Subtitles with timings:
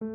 [0.00, 0.08] 欢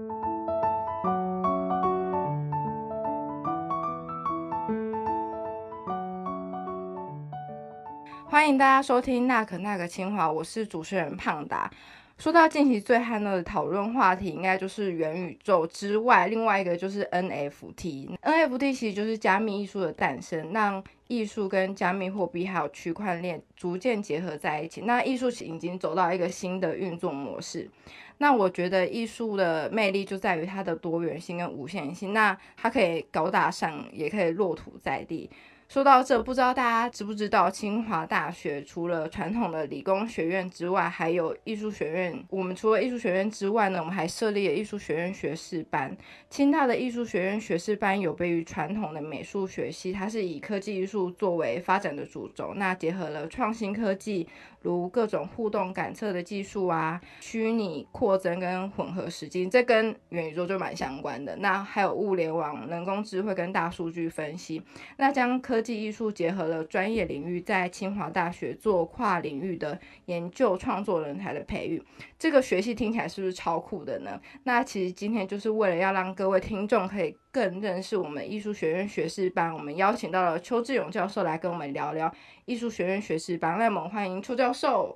[8.50, 11.70] 迎大家收听《那可那个清华》，我是主持人胖达。
[12.18, 18.18] 说到近期最热的讨论话题，应该就是元宇宙之外，另外一个就是 NFT。
[18.24, 24.82] NFT 其实就是加密艺术的诞生，让艺术跟加密货币还有区块链逐渐结合在一起。
[24.82, 27.70] 那艺术已经走到一个新的运作模式。
[28.18, 32.14] 那我觉得艺术的魅力就在于它的多元性跟无限性。
[32.14, 35.30] 那它可以高大上，也可以落土在地。
[35.68, 42.24] 说到这，不知道大家知不知道，清华大学除了传统的理工学院之外，还有艺术学院。
[42.30, 45.96] 我们除了艺术学院之外呢，我们还设立了艺术学院学士班。
[46.30, 54.28] 清大的艺术学院学士班有别于传统的美术学系，它是以科技艺术作为发展的主轴，那结合了创新科技。
[54.66, 61.36] 如各种互动感测的技术啊，虚拟扩增跟混合实境，这跟元宇宙就蛮相关的。
[61.38, 64.62] 那还有物联网、人工智慧跟大数据分析，
[64.98, 71.82] 那将科技艺术结合了专业领域，在清华大学做跨领域的研究创作人才的培育。
[72.18, 74.20] 这个学系听起来是不是超酷的呢？
[74.44, 77.16] 那其实今天就是为了要让各位听众可以。
[77.36, 82.10] 更认识我们艺术学院学士班，我们邀请到了邱志勇教授来跟我们聊聊
[82.46, 83.58] 艺术学院学士班。
[83.58, 84.96] 那我们欢迎邱教授。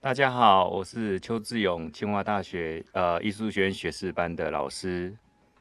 [0.00, 5.12] 大家好，我是邱志勇，清华大学呃艺术学院学士班的老师。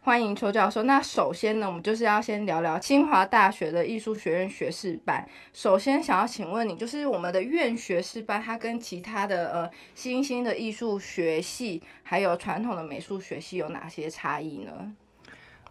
[0.01, 0.83] 欢迎邱教授。
[0.83, 5.27] 那首先呢，我们就是要先聊聊清华大学的艺术学院学士班。
[5.51, 14.93] 首先想要请问你，就是我们的院学士班，它跟其他的呃新兴的艺术学系，还有传统的美术学系有哪些差异呢？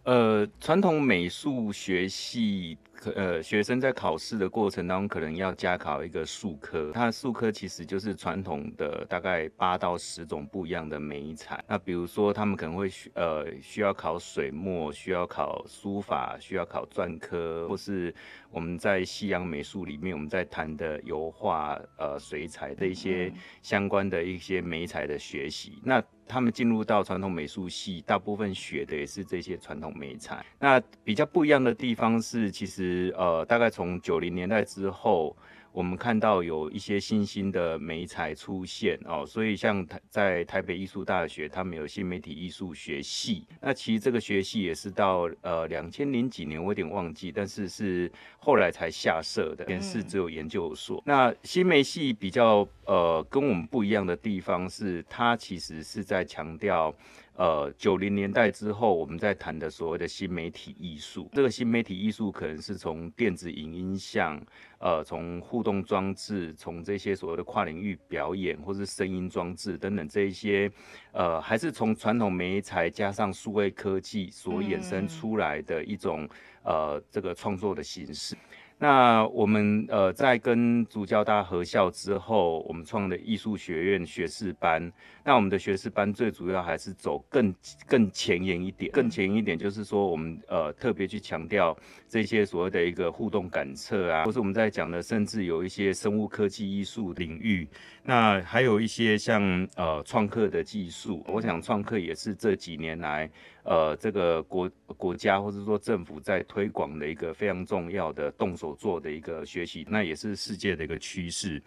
[0.02, 2.76] 呃，传统美术学系。
[3.14, 6.90] 呃，学生在考试的过程当中，可能要加考一个术科。
[6.94, 11.62] 它的术科其实就是传统的大概八到十种不一样的美彩。
[11.68, 18.14] 那比如说，他们可能会需呃需要考水墨，需要考书法，需要考篆刻，或是
[18.50, 23.30] 我们在西洋美术里面我们在谈的油画、呃水彩的一些
[23.60, 25.78] 相关的一些美彩的学习。
[25.82, 30.42] 那他们进入到传统美术系，大部分学的也是这些传统美彩。
[30.58, 32.83] 那比较不一样的地方是，其实。
[33.16, 35.36] 呃，大概从九零年代之后，
[35.72, 43.46] 我们看到有一些新兴的媒材出现哦，所以像台在台北艺术大学，他们有新媒体艺术学系。
[43.60, 51.02] 那其实这个学系也是到呃两千零几年，我有点忘记，但是是后来才下设的，也是只有研究所。
[51.04, 56.94] 那新媒系比较呃跟我们不一样的地方是，它其实是在强调。
[57.36, 64.40] 呃，九零年代之后，我们在谈的所谓的新媒体艺术，这个新媒体艺术可能是从电子影音像，
[64.78, 70.70] 呃，从互动装置，从这些所谓的跨领域表演，或是声音装置等等这一些，
[71.10, 76.28] 呃，还是从传统媒材加上数位科技所衍生出来的一种
[76.62, 78.36] 呃这个创作的形式。
[78.76, 84.92] 那我们呃在跟主教大合校之后，我们创的艺术学院学士班。
[85.24, 87.54] 那我们的学士班最主要还是走更
[87.86, 91.76] 更前沿一点，更前沿一点就是说我们呃特别去强调
[92.06, 97.66] 这些所谓的一个互动感测啊，或是我们在讲的，甚至有一些生物科技艺术领域。
[98.02, 103.30] 那还有一些像呃创客的技术，我想创客也是这几年来
[103.62, 111.62] 呃这个国国家或者说政府在推广的一个非常重要的动手做的一个学习，那也是世界的一个趋势。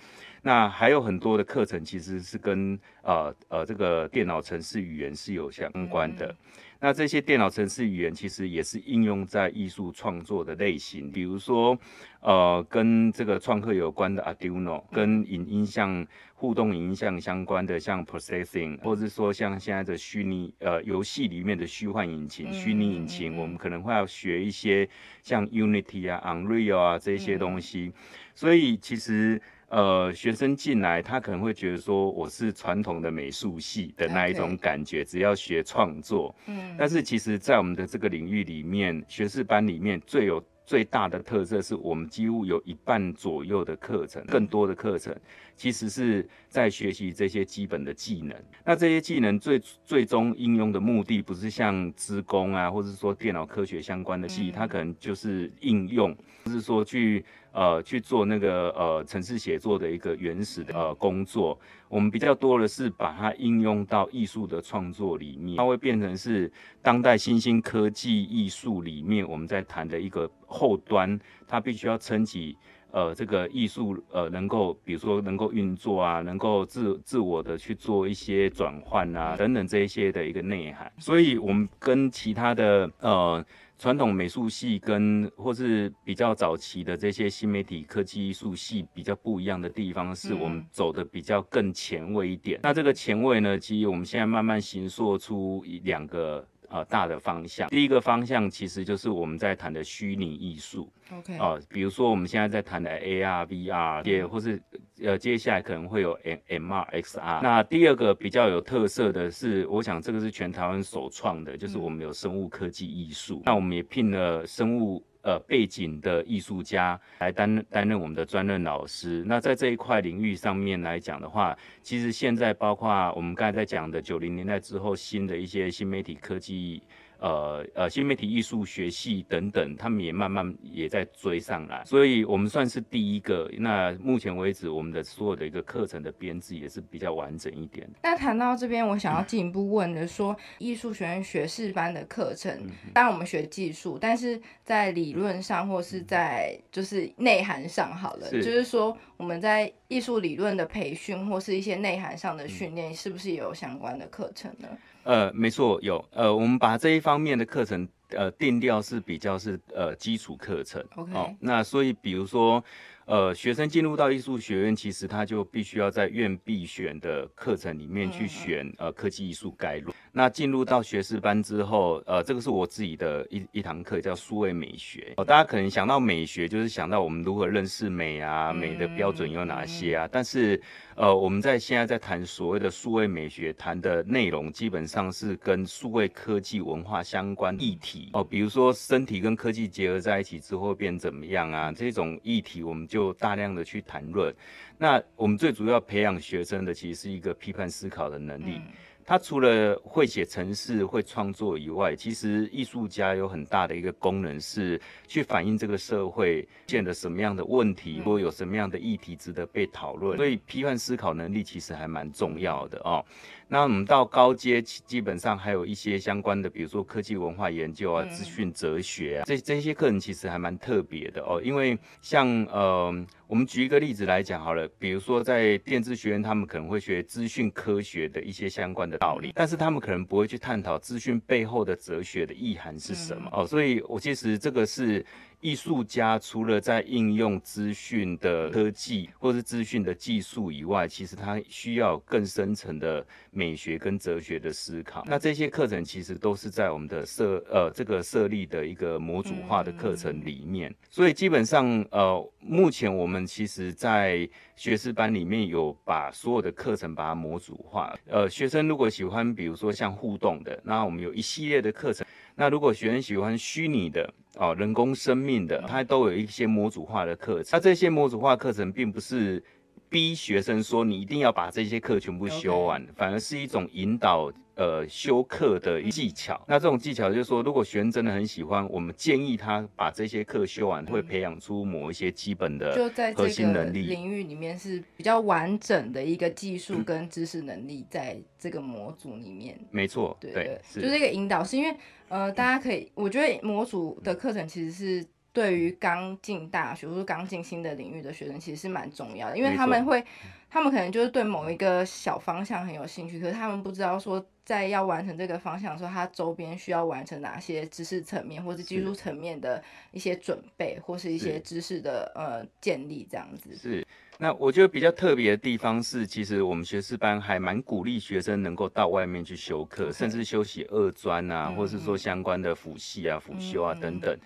[0.47, 6.33] 那还有很多的课程其实是跟呃呃这个电脑程式语言是有相关的。
[6.79, 11.77] 那这些电脑程式语言其实也是应用在艺术创作的类型，比如说，
[12.21, 24.87] 呃，跟这个创客有关的 Arduino，跟影音像互动影像相关的像 Processing，或者说像现在的虚拟呃游戏里面的虚幻引擎、虚拟引擎，我们可能会要学一些
[25.21, 27.91] 像 Unity 啊、Unreal 啊这些东西，
[28.33, 29.41] 所以其实。
[29.69, 36.33] 呃，学生进来，他可能会觉得说我是传统的美术系的那一种感觉，只要学创作。
[36.45, 45.13] 嗯，但是其实，在我们的这个领域里面，学士班里面最有最大的特色是我们几乎有一半左右的课程，更多的课程，
[45.57, 48.33] 其实是在学习这些基本的技能。
[48.63, 56.15] 那这些技能最最终应用的目的，不是像资工啊，或者说电脑科学相关的系，它可能就是应用，
[56.45, 57.25] 不是说去。
[57.51, 61.59] 呃，去做那个呃城市写作的一个原始的呃工作，
[61.89, 66.51] 我们比较多的是把它应用到艺术的创作里面，它会变成是
[66.83, 72.55] 当代新兴科技艺术里面我们在谈的一个后端，它必须要撑起
[72.91, 80.91] 呃这个艺术呃能够比如说能够运作啊，能够自自我的去做一些转换啊等等这一些的一个内涵。
[80.99, 83.43] 所以我们跟其他的呃。
[83.77, 92.59] 传统美术系跟或是比较早期的这些新媒体科技艺术系比较不一样的地方，是我们走的比较更前卫一点。
[92.63, 96.47] 那这个前卫呢，其实我们现在慢慢形塑出两个。
[96.69, 104.61] 呃，大的方向，第一个方向其实就是我们在谈的虚拟艺术，OK，哦，比如说我们现在在谈的 AR、VR，也或是
[105.01, 107.41] 呃，接下来可能会有 M、MR、XR。
[107.41, 113.41] 那第二个比较有特色的是，我想这个是全台湾首创的，就是我们有生物科技艺术。
[113.45, 115.01] 那我们也聘了生物。
[115.27, 119.25] 呃，背景的艺术家来担担任我们的专任老师。
[119.27, 121.53] 那在这一块领域上面来讲的话，
[121.83, 126.81] 其实现在包括我们刚才在讲的九零年代之后新的一些新媒体科技。
[127.19, 133.49] 呃呃，新媒体艺术学系等等，他们也慢慢也在追上来，所以我们算是第一个。
[133.57, 137.89] 那目前为止，我们的所有的一个课程的编制也是比较完整一点。
[138.03, 142.55] 那谈到这边，我想要进一步问的说，艺术学院学士班的课程，
[142.93, 154.67] 当然我们学技术，但是在理论上或是在就是内涵上，好了，就是说我们在艺术理论的培训或是一些内涵上的训练，是不是也有相关的课程呢？
[155.07, 156.03] 呃，没错，有。
[156.11, 160.83] 呃，我们把这一方面的课程，呃，定调是比较是呃基础课程。
[160.95, 161.35] OK。
[161.39, 162.63] 那所以比如说。
[163.07, 169.95] 呃，学生进入到艺术学院，其实他就必须要在院必选的课程里面去选呃科技艺术概论。
[170.11, 175.13] 那进入到学士班之后，呃，这个是我自己的一一堂课，叫数位美学。
[175.15, 180.09] 哦，大家可能想到美学，就是想到我们如何认识美啊，美的标准有哪些啊？
[180.11, 180.61] 但是，
[180.97, 191.71] 呃，我们在现在在谈所谓的数位美学，谈的内容基本上是跟数位科技文化相关议题哦，比如说身体跟科技结合在一起之后变怎么样啊？
[191.71, 192.96] 这种议题我们就。
[192.97, 194.33] 就大量的去谈论，
[194.75, 198.59] 那我们最主要培养学生的其实是一个批判思考的能力。
[199.05, 210.17] 他除了会写程式、会创作以外，其实艺术家有很大的一个功能是去反映这个社会见的什么样的问题，或有什么样的议题值得被讨论。
[210.17, 213.05] 所以批判思考能力其实还蛮重要的哦。
[213.49, 221.41] 那我们到高阶，基本上还有一些相关的，比如说科技文化研究啊、资讯哲学啊，这这些课程其实还蛮特别的哦。
[221.43, 222.93] 因为像呃，
[223.25, 233.47] 我们举一个例子来讲好了，比如说在电子学院，他们可能会学资讯科学的一些相关的道理，但是他们可能不会去探讨资讯背后的哲学的意涵是什么哦。
[233.47, 235.05] 所以我其实这个是。
[235.39, 245.03] 艺术家除了在应用资讯的科技或是资讯的技术以外，其实他需要更深层的美学跟哲学的思考。
[245.07, 250.73] 那这些课程其实都是在我们的设呃这个设立的一个模组化的课程里面。
[250.89, 257.95] 所以基本上呃，目前我们其实在学士班里面有把所有的课程把它模组化。
[258.07, 262.05] 呃，学生如果喜欢，比如说像互动的，那我们有一系列的课程。
[262.39, 267.49] 那如果学生喜欢虚拟的哦，人工生命的，它都有一些模组化的课程。
[267.51, 269.43] 那这些模组化课程并不是
[269.89, 274.31] 逼学生说你一定要把这些课全部修完，反而是一种引导。
[274.57, 283.85] 呃，修课的技巧，那这种技巧就是说，如果学生真的很喜欢，我们建议他把这些课修完，会培养出某一些基本的核心能力。
[283.85, 289.55] 领域里面是比较完整的一个技术跟知识能力，在这个模组里面。
[289.69, 291.77] 没错，对，就是一个引导，是因为
[292.09, 300.03] 呃，大家可以，我觉得模组的课程其实是对于刚进大学或者刚进新的领域的学生，其实是蛮重要的，因为他们会，
[300.49, 304.25] 他们可能就是对某一个小方向很有兴趣，可是他们不知道说。
[304.47, 309.61] 在要完成这个方向的时候，它周边需要完成哪些知识层面或是技术层面的
[309.91, 313.53] 一些准备，或是一些知识的呃建立，这样子。
[313.57, 313.85] 是，
[314.17, 324.17] 那我觉得比较特别的地方是，其实我们学士班还蛮鼓励学生能够到外面去修课，甚至修习二专啊，或是说相关的辅系啊、辅修啊等等。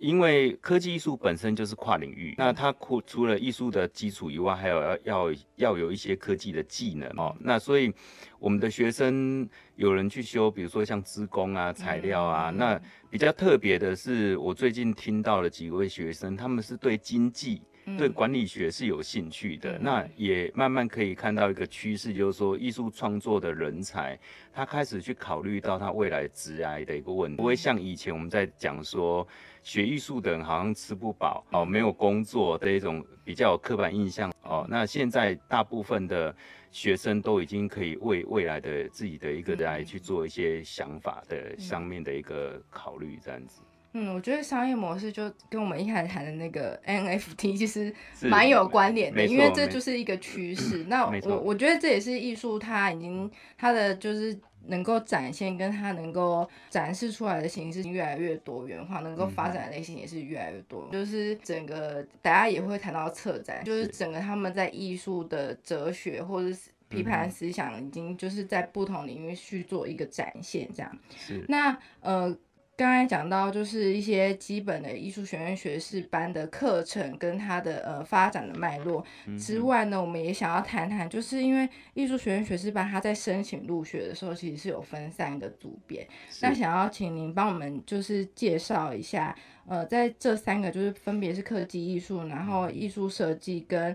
[0.00, 7.36] 因为科技艺术本身就是跨领域，那它除除了艺术的基础以外，还有要要要有一些科技的技能哦。
[7.38, 7.92] 那所以
[8.38, 12.48] 我们的学生有人去修，比如说像资工啊、材料啊。
[12.48, 12.80] 那
[13.10, 17.62] 比较特别的是，我最近听到了几位学生，他们是对经济。
[17.98, 24.16] 对管理学是有兴趣的，那也慢慢可以看到一个趋势，就是说艺术创作的人才，
[24.52, 29.26] 他开始去考虑到他未来职涯的一个问题，不会像以前我们在讲说
[29.62, 34.66] 学艺术的人好像吃不饱哦，没有工作的一种比较刻板印象哦。
[34.68, 36.34] 那现在大部分的
[36.70, 43.60] 学生都已经可以为未来的自己的一个来去做一些想法的上面的一个考虑，这样子。
[43.92, 50.84] 嗯，我觉得商业模式就跟我们一开始谈的那个 NFT 其实是蛮有关联的，因为这就是一个趋势。
[50.84, 60.88] 那我我觉得这也是艺术，它已经它的就是能够展现跟它能够展示出来的形式越来越多元化，能够发展的类型也是越来越多。
[60.92, 70.98] 就是整个大家也会谈到策展，就是是整个他们在艺术的哲学或者是批判思想，已经就是在不同领域去做一个展现，这样。
[71.16, 72.36] 是那呃，
[72.80, 86.08] 刚才讲到就是一些基本的艺术学院学士班的课程跟它的呃发展的脉络嗯之外呢，我们也想要谈谈，就是因为艺术学院学士班它在申请入学的时候，其实是有分三个组别。
[86.40, 93.94] 那想要请您帮我们就是介绍一下，呃，在这三个就是分别是科技艺术，然后艺术设计跟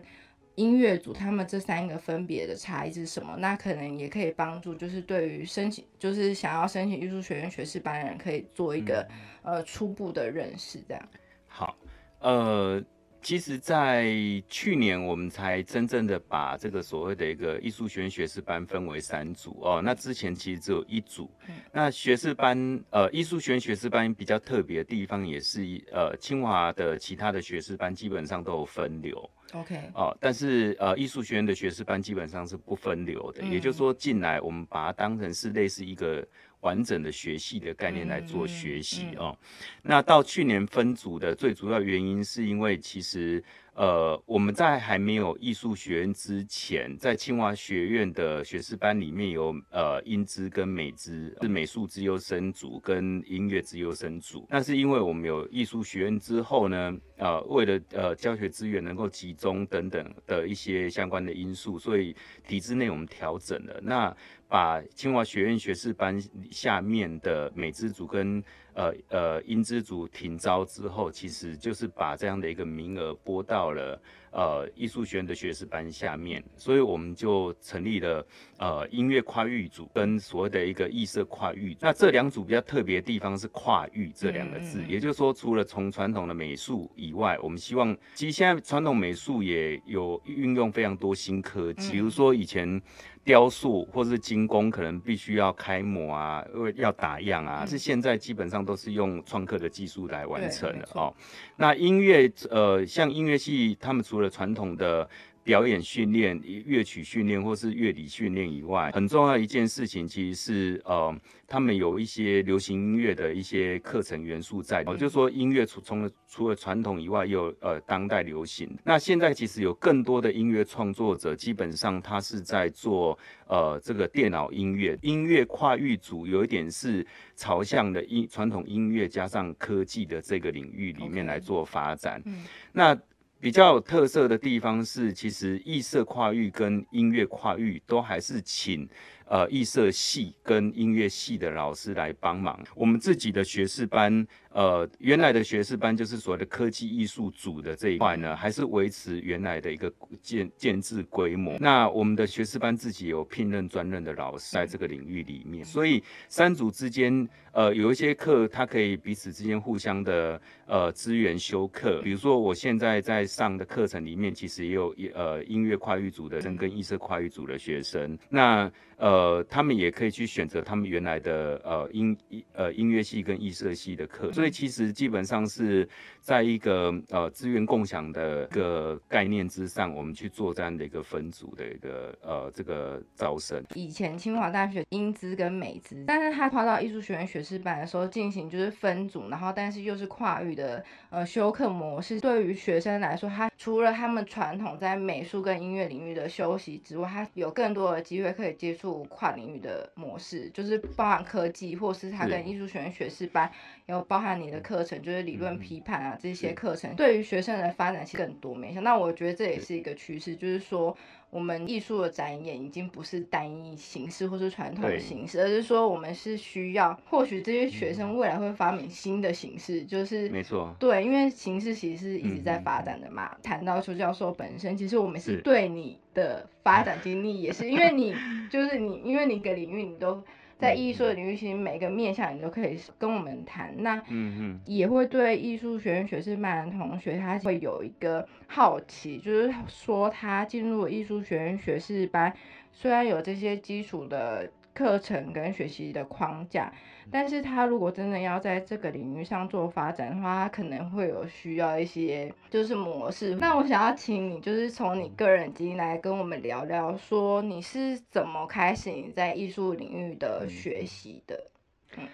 [0.56, 3.36] 音乐组，他们这三个分别的差异是什么？
[3.40, 9.08] 那可能也可以帮助，就是对于申请，就是想要申请艺术学院学士班的人，可以做一个、
[9.44, 11.10] 呃初步的认识，这样。
[11.48, 11.76] 好，
[12.20, 12.82] 呃，
[13.26, 14.06] 其实，在
[14.48, 19.82] 去年我们才真正的把这个所谓的一个艺术学院学士班分为三组哦。
[19.84, 21.28] 那之前其实只有一组。
[21.74, 29.28] 那学士班，呃，艺术学院学士班比较特别的地方，也是呃，清华的其他的学士班基本上都有分流。
[29.54, 36.28] OK，哦，但是呃，艺术学院的学士班基本上是不分流的，也就是说进来我们把它当成是类似一个
[36.66, 39.38] 完整的学系的概念来做学习嗯哦。
[39.84, 43.44] 那到去年分组的最主要原因是因为其实
[43.76, 62.16] 呃我们在还没有艺术学院之前，在清华学院的学士班里面有呃英资跟美资是美术资优生组跟音乐资优生组，那是因为我们有艺术学院之后呢，呃为了呃教学资源能够集中等等的一些相关的因素，所以
[62.48, 63.80] 体制内我们调整了。
[63.84, 64.16] 那
[64.48, 66.22] 把清华学院学士班
[66.52, 68.44] 下面的美资组跟
[68.76, 74.00] 呃呃英资组停招之后，其实就是把这样的一个名额拨到了
[74.32, 78.26] 呃艺术学院的学士班下面，所以我们就成立了
[78.58, 81.76] 呃音乐跨域组跟所谓的一个艺社跨域。
[81.80, 92.82] 那这两组比较特别的地方是跨域这两个字，也就是说，除了从传统的美术以外，我们希望其实现在传统美术也有运用非常多新科技，比如说以前。
[93.26, 101.14] 雕塑或是精工可能必须要开模啊，因为要打样啊，是现在基本上都是用创客的技术来完成的哦。
[101.58, 105.08] 那音乐呃，像音乐系，他们除了传统的
[105.46, 111.16] 表演训练、乐曲训练或是乐理训练以外，很重要一件事情其实是呃，
[111.48, 118.76] 他们有一些流行音乐的一些课程元素在，我，就是说音乐除除了除了传统以外，也有呃当代流行。
[118.84, 123.16] 那现在其实有更多的音乐创作者，基本上他是在做
[123.48, 132.20] 呃这个电脑音乐，音乐跨域组有一点是朝向的音传统音乐加上科技的这个领域里面来做发展。
[132.26, 132.98] 嗯那
[133.46, 138.90] 比较有特色的地方是，其实艺社跨域跟音乐跨域都还是请
[139.28, 142.60] 呃艺社系跟音乐系的老师来帮忙。
[142.74, 151.58] 我们自己的学士班，呃，原来的学士班就是所谓的科技艺术组的这一块呢，还是维持原来的一个建建制规模。
[151.60, 162.02] 那我们的学士班自己有聘任专任的老师在这个领域里面，所以三组之间，呃，有一些课它可以彼此之间互相的呃资源修课。
[162.02, 172.18] 比如说我现在在上的课程里面，其实也有呃音乐跨域组的生跟艺社跨域组的学生，那呃他们也可以去选择他们原来的呃音
[172.54, 175.88] 呃音乐系跟艺社系的课，所以其实基本上是
[176.22, 183.64] 在一个呃资源共享的一个概念之上，我们去做这样的一个分组的一个呃这个招生。
[183.76, 192.20] 以前清华大学英资跟美资，但是他跨到艺术学院学士班的时候进行就是分组，然后但是又是跨域的呃修课模式。
[192.20, 203.52] 对于学生来说，他除了他们传统在美术跟音乐领域的休息之外，他有更多的机会可以接触跨领域的模式，就是包含科技，或是他跟艺术学院学士班
[203.88, 208.84] 有包含你的课程，就是理论嗯批判啊这些课程，对于学生的发展其实更多面向。
[208.84, 210.96] 那我觉得这也是一个趋势，就是说。
[211.32, 223.36] 我们艺术的展演已经不是单一形式或是传统的形式，而是说我们是需要，或许这些学生未来会发明新的形式，就是没错，对，因为形式其实是一直在发展的嘛。
[223.44, 225.42] 谈到邱教授本身，其实我们是是。
[225.42, 228.16] 对你的发展经历也是，因为你
[228.50, 230.24] 就是你，因为你个领域你都
[230.58, 233.74] 在艺术的领域，其实每个面向你都可以跟我们谈。
[233.80, 234.60] 那嗯嗯。
[234.66, 242.34] 也会对艺术学院学士班的同学，他会有一个好奇，就是说他进入艺术学院学士班，
[242.72, 246.72] 虽然有这些基础的课程跟学习的框架，
[247.12, 253.36] 但是他如果真的要在这个领域上做发展的话，他可能会有需要一些就是模式。
[253.36, 261.52] 那我想要请你，就是从你个人经历来跟我们聊聊，说你是怎么开始你在艺术领域的学习的？
[261.98, 262.08] 嗯，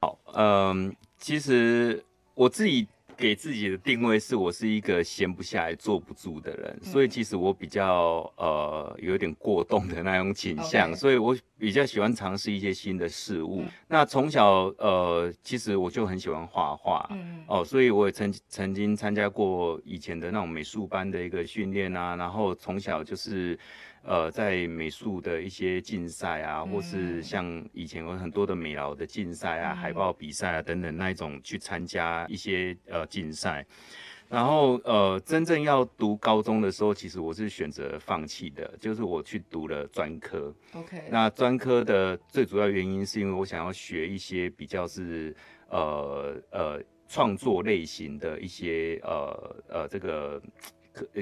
[0.00, 2.88] 好，嗯，其实我自己。
[3.18, 13.64] 给自己的定位是我是一个闲不下来、坐不住的人，所以其实我比较呃有点过动的那种倾向，所以我比较喜欢尝试一些新的事物。
[13.88, 17.10] 那从小呃，其实我就很喜欢画画，
[17.48, 23.58] 哦，所以我也曾曾经参加过以前的那种美术班的一个训练啊，然后从小就是。
[24.08, 33.66] 呃，在美术的一些竞赛啊，或是像以前有很多的美劳的竞赛啊、海报比赛啊等等那一种去参加一些呃竞赛，
[34.26, 40.54] 然后呃，真正要读高中的时候，其实我是选择放弃的，就是我去读了专科。
[40.72, 45.36] OK，那专科的最主要原因是因为我想要学一些比较是
[45.68, 50.42] 呃呃创作类型的一些呃呃这个。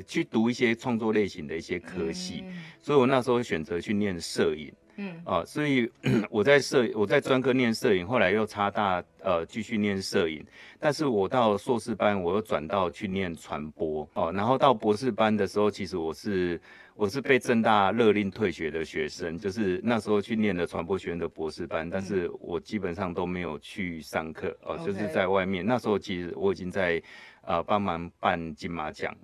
[0.06, 2.44] 去读一些创作类型的一些科系，
[2.80, 5.22] 所以我那时候选择去念摄影，嗯。
[5.24, 5.90] 啊，所以
[6.30, 10.44] 我在摄我在专科念摄影，后来又插大呃继续念摄影，
[10.78, 16.60] 但是我到硕士班我又转到去念传播哦，然后到博士班的时候，其实我是
[16.94, 27.02] 我是被正大勒令退学的学生，就是那时候去念的传播学院的博士班，但是我基本上都没有去上课哦，就是在外面，那时候其实我已经在
[27.42, 29.14] 呃帮忙办金马奖。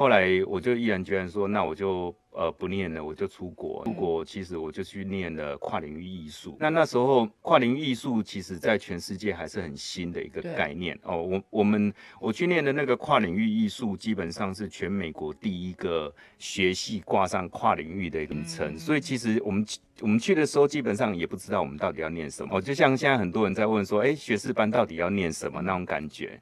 [0.00, 3.84] 后来我就毅然决然说，那我就呃不念了，我就出国。
[3.84, 6.56] 出国其实我就去念了跨领域艺术。
[6.58, 11.22] 那那时候跨领域艺术其实在全世界还是很新的一个概念哦。
[11.22, 18.78] 我我们我去念的那个跨领域艺术，基本上是全美国第一个学系挂上跨领域的一个名称。
[18.78, 19.66] 所以其实我们
[20.00, 22.56] 我们去的时候，基本上也不知道我们到底要念什么。
[22.56, 26.40] 哦，就像现在很多人在问说，哎，学士班到底要念什么那种感觉。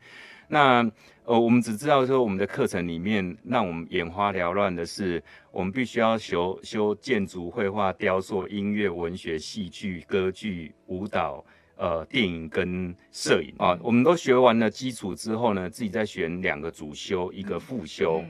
[0.48, 0.90] 那
[1.24, 11.44] 呃，我们只知道说我们的课程里面让我们眼花缭乱的是，我们必须要修修建筑、绘画、雕塑、音乐、文学、戏剧、歌剧、舞蹈。
[11.78, 18.22] 呃，电影跟摄影啊，我们都学完了基础之后呢，自己再选两个主修，一个副修，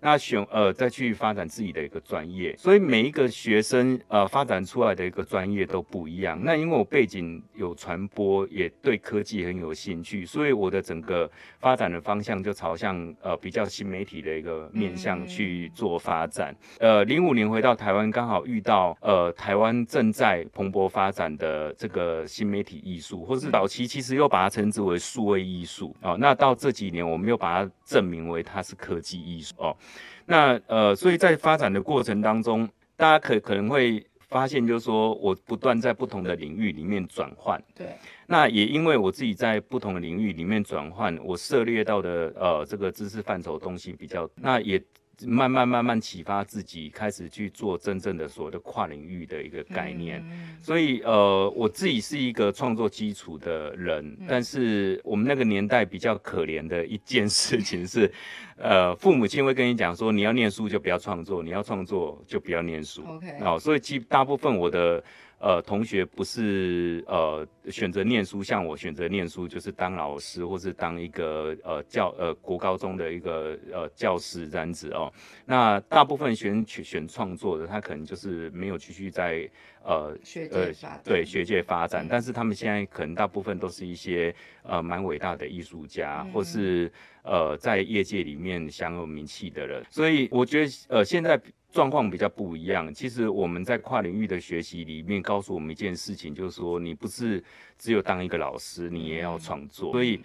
[0.00, 2.56] 那选呃再去发展自己的一个专业。
[2.56, 6.36] 所以每一个学生呃发展出来的一个专业都不一样。
[6.42, 16.52] 那因为我背景有传播，也对科技很有兴趣，所以我的整个发展的方向就朝向呃比较新媒体的一个面向去做发展。
[16.80, 22.95] 呃，零五年回到台湾，刚好遇到呃台湾正在蓬勃发展的这个新媒体艺。
[22.96, 26.16] 艺术，或是早期其实又把它称之为数位艺术哦。
[26.18, 29.76] 那到这几年，我们又把它证明为它是科技艺术哦。
[30.24, 37.62] 那呃，所以在发展的过程当中，大家可可能会发现，就是说我不断在不同的领域里面转换。
[37.74, 37.86] 对。
[38.26, 44.82] 那也因为我自己在不同的领域里面转换，我涉猎到的呃这个知识范畴东西比较，那也。
[45.24, 50.22] 慢慢慢慢启发自己，开始去做真正的所谓的跨领域的一个概念。
[50.60, 58.12] 所以呃，我自己是一个创作基础的人，但是我们那个年代比较可怜的一件事情是，
[58.58, 63.02] 呃，父母亲会跟你讲说，你要念书就不要创作，你要创作就不要念书。
[63.06, 65.02] OK，哦，所以其大部分我的。
[65.38, 75.12] 呃，同学不是呃选择念书，像我选择念书就是当老师，或是当一个呃教呃国高中的一个呃教师这样子哦。
[75.44, 79.46] 那大部分选选创作的，他可能就是没有继续在
[79.84, 86.90] 呃学界对学界发展，但是他们现在可能大部分都是一些呃蛮伟大的艺术家，或是
[87.22, 89.84] 呃在业界里面享有名气的人。
[89.90, 91.38] 所以我觉得呃现在。
[91.72, 92.92] 状况比较不一样。
[92.92, 97.42] 其实我们在跨领域的学习里面，告诉我们一件事情，就是说你不是
[97.78, 99.92] 只有当一个老师，你也要创作。
[99.92, 100.20] 所以，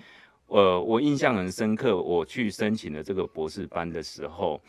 [0.48, 4.62] 呃，我印象很深刻，我去申请了这个博士班的时候。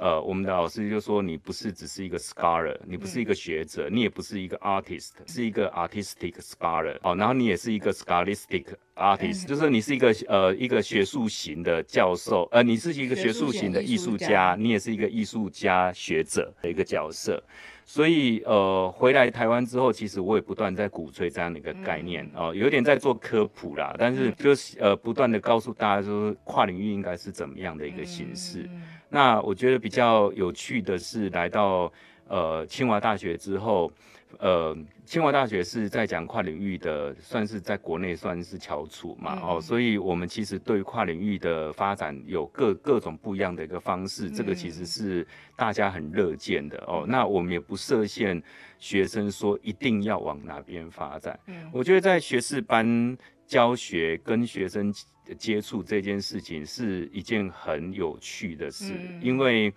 [0.00, 6.96] 呃，我们的老师就说，你不是只是一个 scholar，你不是一个学者，你也不是一个 artist，是一个 artistic scholar。
[7.02, 8.64] 哦，然后你也是一个 scholastic
[8.96, 17.42] artist，就是你是一个呃一个学术型的教授，呃，你是一个学术型的艺术家，你也是一个艺术家学者的一个角色。
[17.84, 23.94] 所以，呃，回来台湾之后，其实我也不断在鼓吹这样的一个概念哦，有点在做科普啦。
[23.98, 28.70] 但是，就是呃，不断的告诉大家说，跨领域应该是怎么样的一个形式。
[29.10, 31.92] 那我觉得比较有趣的是，来到
[32.28, 33.92] 呃清华大学之后。
[34.38, 47.04] 呃，清华大学是在讲跨领域的，算是在国内算是翘楚嘛，哦，所以我们其实对跨领域的发展有各各种不一样的一个方式，这个其实是大家很乐见的哦。
[47.08, 48.40] 那我们也不设限
[48.78, 51.38] 学生说一定要往哪边发展。
[51.48, 53.18] 嗯，我觉得在学士班
[53.50, 54.94] 教学跟学生
[55.36, 59.74] 接触这件事情是一件很有趣的事，因为。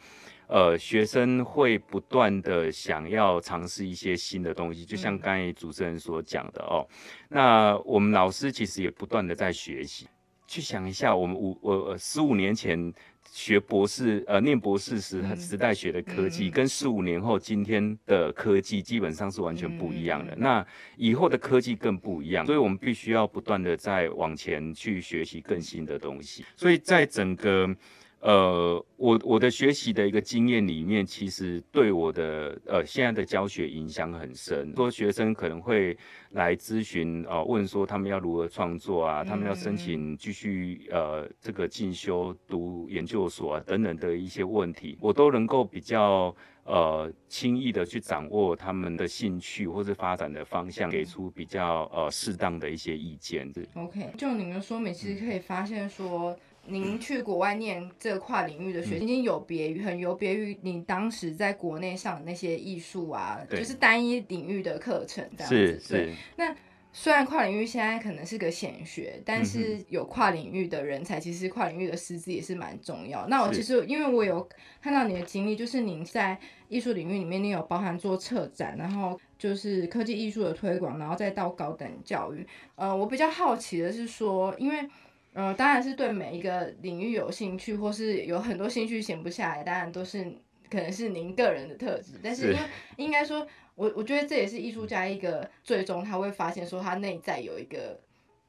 [0.47, 6.85] 呃，学生会不断的想要尝试一些新的东西，就像刚才主持人所讲的哦。
[7.29, 10.05] 那我们老师其实也不断的在学习。
[10.45, 12.93] 去想一下，我们五我十五年前
[13.33, 20.35] 学博士，呃，念博士时时代学的科技，跟十五年后今天的科技基本上是完全不一样的。
[20.37, 20.63] 那
[20.97, 26.45] 以后的科技更不一样，所以我们必须要不断的在往前去学习更新的东西。
[26.55, 27.75] 所以在整个
[28.23, 34.73] 呃，我我的学习的一个经验里面，其实对我的呃现在的教学影响很深。
[34.77, 35.97] 说学生可能会
[36.29, 46.33] 来咨询，呃，问说他们要如何创作啊，他们要申请继续呃这个进修读研究所啊等等的一些问题，我都能够比较
[46.63, 53.51] 呃轻易的去掌握他们的兴趣或是发展的方向，给出比较呃适当的一些意见。
[53.73, 56.33] OK，就你们说明，其实可以发现说。
[56.65, 65.93] 您去国外念这个跨领域的学，已经有别于很有别于你当时在国内上的那些艺术啊，就是单一领域的课程这样子。
[65.93, 66.55] 对，那
[66.93, 73.27] 虽然跨领域现在可能是个显学，但是有跨领域的人才，其实跨领域的师资也是蛮重要。
[73.27, 74.47] 那我其实因为我有
[74.81, 82.47] 看到你的经历，就是您在艺术领域里面，你有包含做策展，然后就是科技艺术的推广，然后再到高等教育。
[82.75, 84.87] 呃，我比较好奇的是说，因为。
[85.33, 90.23] 嗯，当然是对每一个领域有兴趣，或是有很多兴趣闲不下来，当然都是
[90.69, 92.13] 可能是您个人的特质。
[92.23, 92.59] 但是因为
[92.97, 97.99] 应该说，我我觉得这也是艺术家一个最终他会发现说他内在有一个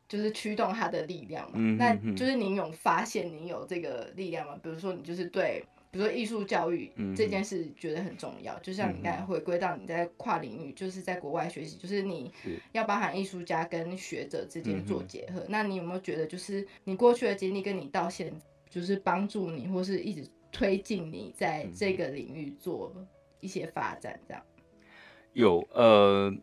[0.09, 1.59] 就是驱动他的力量嘛。
[1.79, 4.59] 那就是您有发现您有这个力量吗？
[4.63, 5.65] 比如说你就是对。
[5.95, 12.33] 比如说艺术教育这件事觉得很重要，就像你刚才回归到你在跨领域，就是在国外学习，就是你
[12.73, 15.47] 要包含艺术家跟学者之间做结合。
[15.49, 18.35] 那你有没有觉得，就是你过去的经历跟你到现，
[18.69, 22.93] 就是帮助你或是一直推进你在这个领域做
[23.39, 24.19] 一些发展？
[24.27, 24.43] 这样
[25.33, 26.35] 有呃，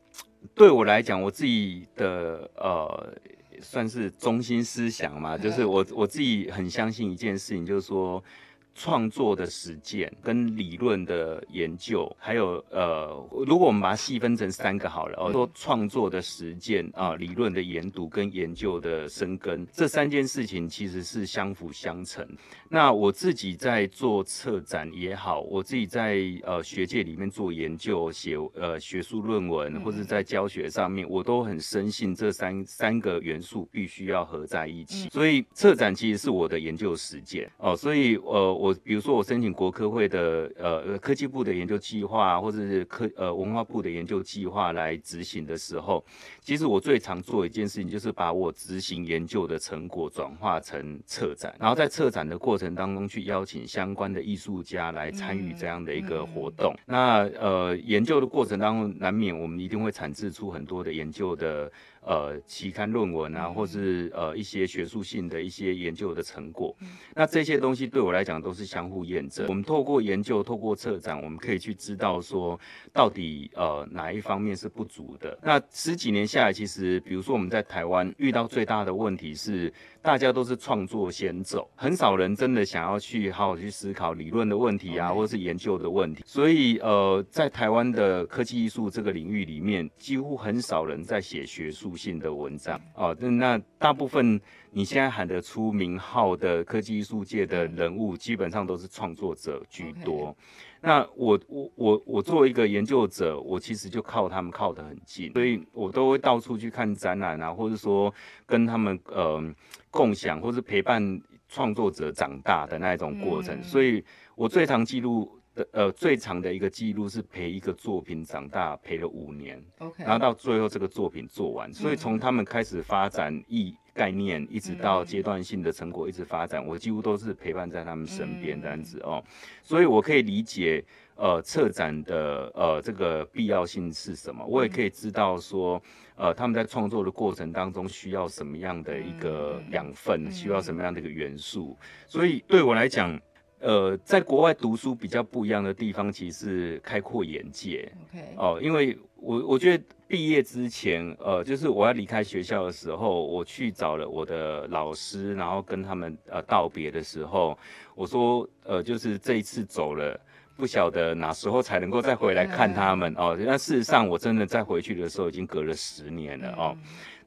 [0.55, 3.13] 对我来讲，我自己的呃
[3.59, 8.23] 算是中心思想嘛，就是我我自己很相信一件事情，就是说。
[8.73, 22.25] 创作的实践跟理论的研究，还有呃，如果我们把它细分成三个好了，哦，说创作的实践啊，理论的研读跟研究的生根，这三件事情其实是相辅相成。
[22.69, 35.09] 那我自己在做策展也好，我自己在呃学界里面做研究、写呃学术论文，或者在教学上面，我都很深信这三三个元素必须要合在一起。
[35.09, 38.60] 所以策展其实是我的研究实践哦，所以呃。
[38.61, 46.05] 我比如说，我申请国科会的呃科技部的研究计划，或者是科呃文化部的研究计划来执行的时候，
[46.41, 56.71] 其实我最常做一件事情，就是把我执行研究的成果转化成策展，然后在策展的过程当中去邀请相关的艺术家来参与这样的一个活动。
[56.85, 61.71] 那呃研究的过程当中，难免我们一定会产制出很多的研究的。
[62.01, 66.75] 呃，期刊论文啊，或是呃一些学术性的一些研究的成果，
[67.15, 69.45] 那这些东西对我来讲都是相互验证。
[69.47, 72.59] 我们透过研究，透过策展，我们可以去知道说，
[72.91, 75.37] 到底呃哪一方面是不足的。
[75.43, 79.71] 那十几年下来，其实比如说我们在台湾遇到最大的问题是。
[80.03, 86.23] 大家都是创作先走，很少人真的想要去好好去思考理论的问题啊，或者是研究的问题。
[86.25, 93.15] 所以，呃，在台湾的科技艺术这个领域里面，几乎很少人在写学术性的文章哦。
[93.19, 100.35] 那大部分你现在喊得出名号的科技艺术界的人物，基本上都是创作者居多。
[100.83, 108.13] 那我我我我作为一个研究者，我其实就靠他们靠得很近，所以我都会到处去看展览啊，或者说
[108.45, 109.41] 跟他们呃
[109.89, 113.61] 共享，或是陪伴创作者长大的那一种过程。
[113.63, 114.03] 所以
[114.35, 121.73] 我最常记录的呃最长的一个记录是陪一个作品长大，陪了五年，OK，然后到最后这个作品做完。
[121.73, 123.75] 所以从他们开始发展意。
[123.93, 129.21] 概念一直到阶段性的成果一直发展，我几乎都是陪伴在他们身边这样子哦，
[129.61, 130.81] 所以我可以理解
[131.15, 135.79] 呃策展的呃这个必要性是什么，我也可以知道说
[136.15, 143.19] 呃他们在创作的过程当中需要什么样的一个养分，需要什么样的一个元素，所以对我来讲。
[143.61, 147.91] 呃，在国外读书比较不一样的地方，其实是开阔眼界。
[148.09, 157.57] OK，哦，因为我我觉得毕业之前，呃，就是我要离开学校的时候，我去找了我的老师，然后跟他们呃道别的时候，
[157.95, 160.19] 我说，呃，就是这一次走了，
[160.57, 163.37] 不晓得哪时候才能够再回来看他们哦。
[163.39, 166.75] 那事实上，我真的再回去的时候，已经隔了十年了哦。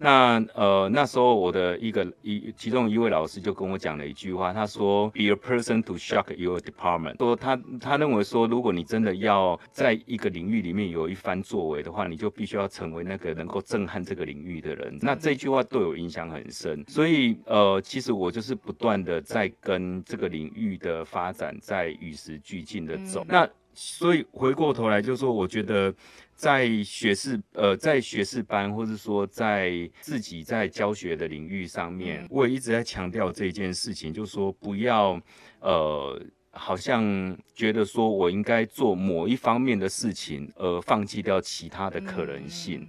[0.04, 7.16] 那呃那时候我的一个一其中一位老师就跟我讲了一句话，他说 Be a person to shock your department。
[7.16, 14.98] 说他他认为说，如果你真的要在一个领域里面有一番作为的话，你就必须要成为那个能够震撼这个领域的人。
[15.00, 23.24] 那这句话对我影响很深，所以呃其实我就是不断的在跟这个领域的发展在与时俱进的走。
[23.26, 25.94] 那所以回过头来就说，我觉得。
[26.36, 35.18] 在学士呃，在学士班，或者说在自己在教学的领域上面，我也一直在强调这件事情，就是说不要
[35.60, 42.84] 呃，好像觉得说我应该做某一方面的事情，而放弃掉其他的可能性。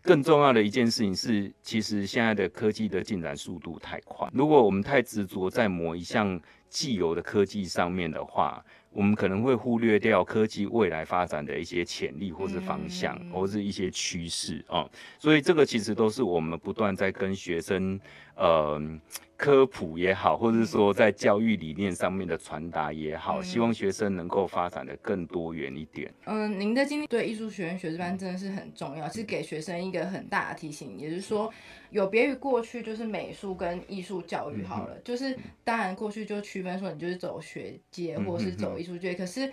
[0.00, 8.64] 更重要的一件事情是，其实现在的科技的进展速度太快，如果我们太执着在某一项既有的科技上面的话，
[8.96, 14.88] 我们可能会忽略掉科技未来发展的一些潜力，或是方向，或是一些趋势啊。
[15.18, 18.00] 所以这个其实都是我们不断在跟学生，
[18.36, 19.00] 呃。
[19.38, 26.10] 科普也好，或者是说在教育理念上面的传达也好，希望学生能够发展的更多元一点。
[26.24, 31.52] 嗯，您的经历对艺术学院学士班真的是很重要，是给学生一个很大的提醒，也就是说，
[31.90, 39.52] 有别于过去就是美术跟艺术教育好了，就是当然过去就区分说你就是走学界或是走艺术界，可是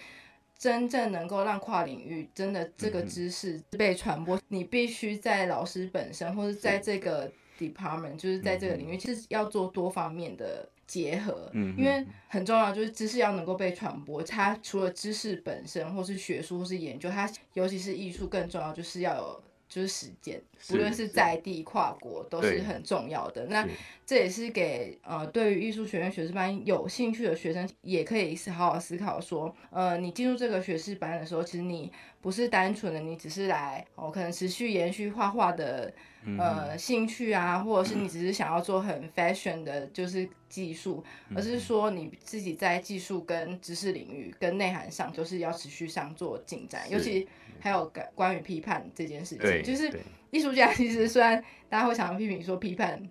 [0.58, 7.30] 真正能够让跨领域真的这个知识被传播，你必须在老师本身或者在这个。
[7.60, 14.22] Department 就是在这个领域，其实要做多方面的结合，嗯，因为很重要，就是知识要能够被传播。
[14.22, 23.46] 它除了知识本身，或是学术，或是研究，它尤其是艺术，更重要就是要有就是实践，不论是在地、跨国，都是很重要的。
[23.48, 23.68] 那
[24.06, 35.94] 这也是给呃对于艺术学院学士班有兴趣的学生，也可以好好思考说，呃，你进入这个学士班的时候，其实你不是单纯的你只是来哦，可能持续延续画画的。
[36.40, 41.04] 呃，兴趣啊，或者是你只是想要做很 fashion 的，就是技术，
[41.36, 46.90] 而是说你自己在技术跟知识领域跟内涵上，就是要持续上做进展。
[46.90, 47.28] 尤其
[47.60, 49.92] 还有关关于批判这件事情，就是
[50.32, 53.02] 艺术家其实虽然大家会常常批评说批判，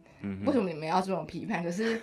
[0.46, 1.62] 为什么你们要这种批判？
[1.62, 2.00] 可是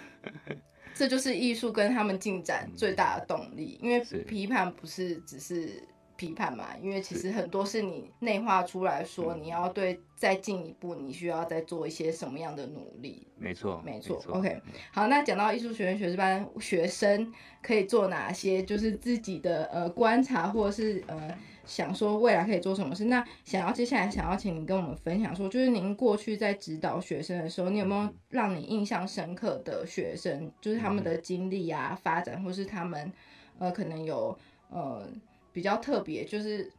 [0.94, 5.82] 这就是艺术跟他们进展最大的动力，因为批判不是只是。
[6.20, 13.26] 批判嘛，因为其实很多是你内化出来说，你要对再进一步，你需要再做一些什么样的努力？
[13.38, 14.22] 没错，没错。
[14.28, 21.34] OK，好，那讲到艺术学院学士班学生可以做哪些，就是自己的呃观察，或者是呃
[21.70, 23.06] 想说未来可以做什么事。
[23.06, 33.14] 那想要接下来想要请您跟我们分享说，就是您过去在指导学生的时候，你有没有让你印象深刻的学生，就是他们的经历啊、发展，或是他们
[33.58, 34.38] 呃可能有
[34.70, 35.08] 呃。
[35.52, 36.72] 比较特别，就是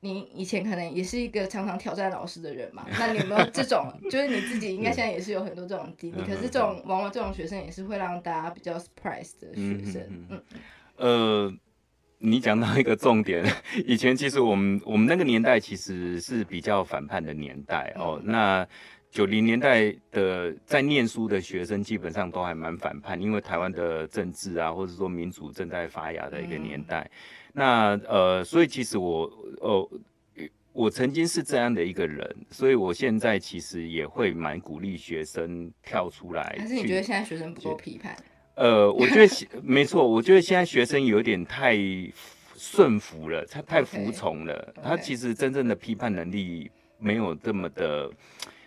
[0.00, 3.90] 你以前可能也是一个常常挑战老师的人嘛， 那你有没有这种？
[4.04, 10.26] 就是你自己应该现在也是有很多这种经历，可是这种往往这种学生也是会让大家比较 surprise 的学生。
[10.28, 10.42] 嗯，
[10.96, 11.52] 呃，
[12.22, 13.44] 你讲到一个重点，
[13.84, 18.66] 以前其实我们我们那个年代其实是比较反叛的年代哦，那。
[19.12, 27.10] 九零年代的在念书的学生基本上都还蛮反叛，因为台湾的政治啊，或者说民主正在发芽的一个年代。
[27.52, 29.30] 那呃，所以其实我
[29.60, 29.90] 呃，
[30.72, 36.54] 我曾经是这样的一个人，所以我现在其实也会蛮鼓励学生跳出来。
[36.56, 38.16] 但是你觉得现在学生不够批判？
[38.54, 41.76] 呃，我觉得没错，我觉得现在学生有点太
[42.56, 48.10] 顺服了，他太服从了，他其实真正的批判能力没有这么的。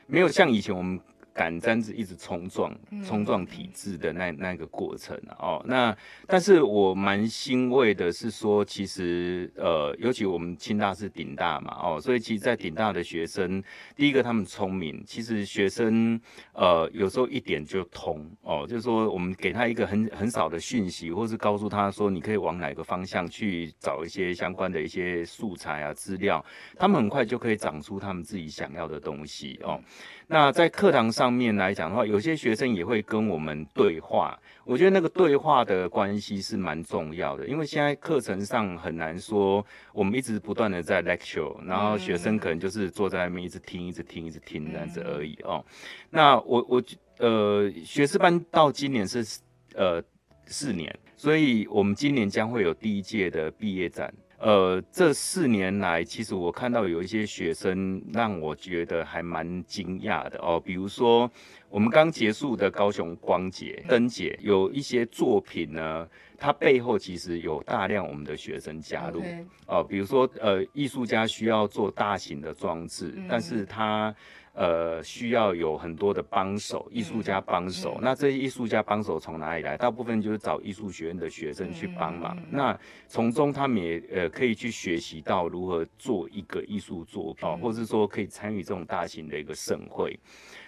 [0.08, 1.00] 没有像以前我们。
[1.36, 2.74] 敢这样子一直冲撞、
[3.06, 5.96] 冲撞体制的那那个过程哦，那
[6.26, 13.62] 但是我蛮欣慰的是说，其实呃，尤其我们清大是顶大嘛哦，所以其实，在顶大的学生，
[13.98, 16.18] 第一个他们聪明，其实学生
[16.54, 26.44] 呃有时候一点就通哦，就是说我们给他一个很很少的讯息，或是告诉他说你可以往哪个方向去找一些相关的一些素材啊资料，
[26.78, 29.82] 他们很快就可以长出他们自己想要的东西哦。
[30.28, 34.40] 那在课堂上面来讲的话，有些学生也会跟我们对话。
[34.64, 45.64] 我觉得那个对话的关系是蛮重要的，因为现在课程上很难说，我们一直不断的在 lecture，然后学生可能就是坐在外面一直听、一直听、一直听这样子而已哦。
[46.10, 46.84] 那我我
[47.20, 49.24] 呃，学士班到今年是
[49.76, 50.04] 呃
[50.48, 50.94] 四年。
[51.18, 54.14] 所以我们今年将会有第一届的毕业展。
[54.38, 60.60] 呃，这四年来，其实我看到有一些学生让我觉得还蛮惊讶的哦。
[60.60, 61.30] 比如说，
[61.70, 69.24] 我们刚结束的高雄光节灯节，有一些作品呢，它背后其实有大量我们的学生加入
[69.68, 69.84] 哦。
[69.84, 74.14] 比如说，呃，艺术家需要做大型的装置，但是他。
[74.56, 78.00] 呃，需要有很多的帮手，艺术家帮手。
[78.02, 79.76] 那这些艺术家帮手从哪里来？
[79.76, 82.38] 大部分就是找艺术学院的学生去帮忙。
[82.50, 90.18] 那从中他们也呃可以去学习到如何做一个艺术作品，或者是说可以参与这种大型的一个盛会。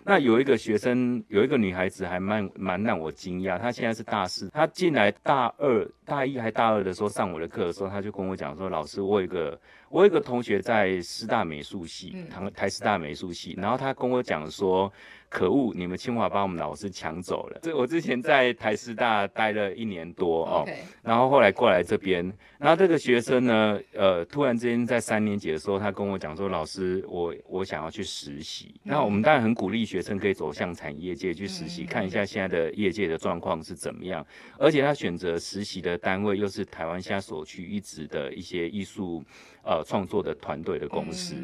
[0.08, 3.60] 那有一个学生，有一个女孩子还蛮蛮让我惊讶。
[3.60, 14.92] 她现在是大四，她进来大二、大一还大二的时候上我的课的时候，她就跟我讲说：“老师，我有一个我有一个同学在师大美术系，台台师大美术系，然后她跟我讲说。”
[15.30, 15.74] 可恶！
[15.76, 17.60] 你们清华把我们老师抢走了。
[17.62, 20.66] 这我之前在台师大待了一年多哦，
[21.04, 34.26] 然后后来过来这边，然后这个学生呢，呃，突然之间在三年级的时候，他跟我讲说：“老师，我我想要去实习。”那我们当然很鼓励学生可以走向产业界去实习，看一下现在的业界的状况是怎么样。
[34.58, 39.24] 而且他选择实习的单位又是台湾现在所区一直的一些艺术
[39.64, 41.36] 呃创作的团队的公司。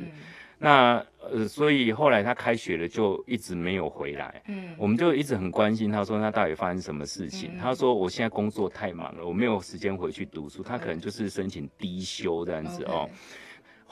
[0.64, 4.42] 那呃，所以后来他开学了，就一直没有回来。
[4.48, 7.58] 嗯，我们就一直很关心他，说他到底发生什么事情。
[7.58, 10.64] 他说我现在工作太忙了，我没有时间回去读书。
[10.64, 13.10] 他可能就是申请低休这样子哦。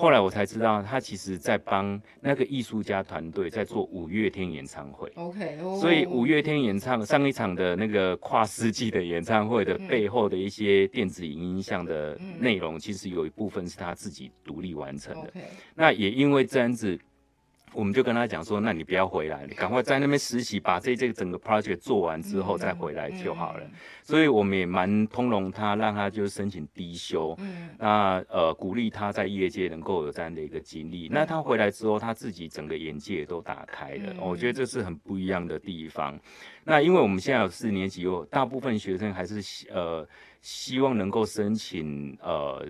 [0.01, 5.07] 后来我才知道，他其实在帮那个艺术家团队在做五月天演唱会。
[5.13, 15.31] OK，所以五月天演唱上一场的那个跨世纪的演唱会的背后的一些电子影音像的内容，其实有一部分是他自己独立完成的。
[15.75, 16.99] 那也因为这样子。
[17.73, 23.65] 我们就跟他讲说，那你不要回来，你赶快在那边实习，把这这个整个 project 做完之后再回来就好了。
[24.03, 27.33] 所以我们也蛮通融他，让他就是申请低休。
[27.39, 31.07] 嗯，那呃鼓励他在业界能够有这样的一个经历。
[31.09, 34.15] 那他回来之后，他自己整个眼界都打开了。
[34.19, 36.19] 我觉得这是很不一样的地方。
[36.63, 40.07] 那因为我们现在有四年级，有大部分学生还是呃
[40.41, 42.65] 希望能够申请呃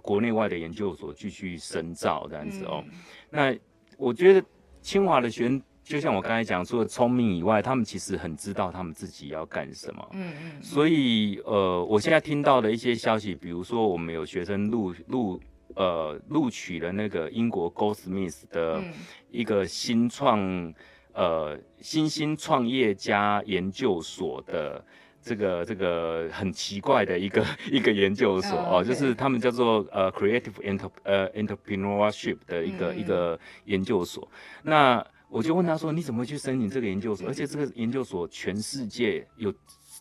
[0.00, 2.82] 国内外的研究所继续深造这样子哦。
[3.30, 3.54] 那
[3.96, 4.44] 我觉得
[4.80, 10.08] 清华的学生，就像我刚才讲，除了聪明以外，他们其实很知道他们自己要干什么。
[10.12, 10.62] 嗯嗯。
[10.62, 15.40] 所以呃，我现在听到的一些消息，比如说我们有学生录录
[15.74, 18.82] 呃录取了那个英国 Goldsmith 的
[19.30, 20.74] 一个新创
[21.12, 24.84] 呃新兴创业家研究所的。
[25.26, 34.30] 这个这个很奇怪的一个 一个研究所哦，就是他们叫做呃 creative enter 呃 entrepreneurship 的一个一个研究所。
[34.62, 37.26] 那我就问他说，你怎么会去申请这个研究所？
[37.26, 39.52] 而且这个研究所全世界有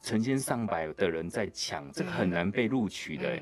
[0.03, 3.35] 成千上百的人在抢，这个很难被录取的。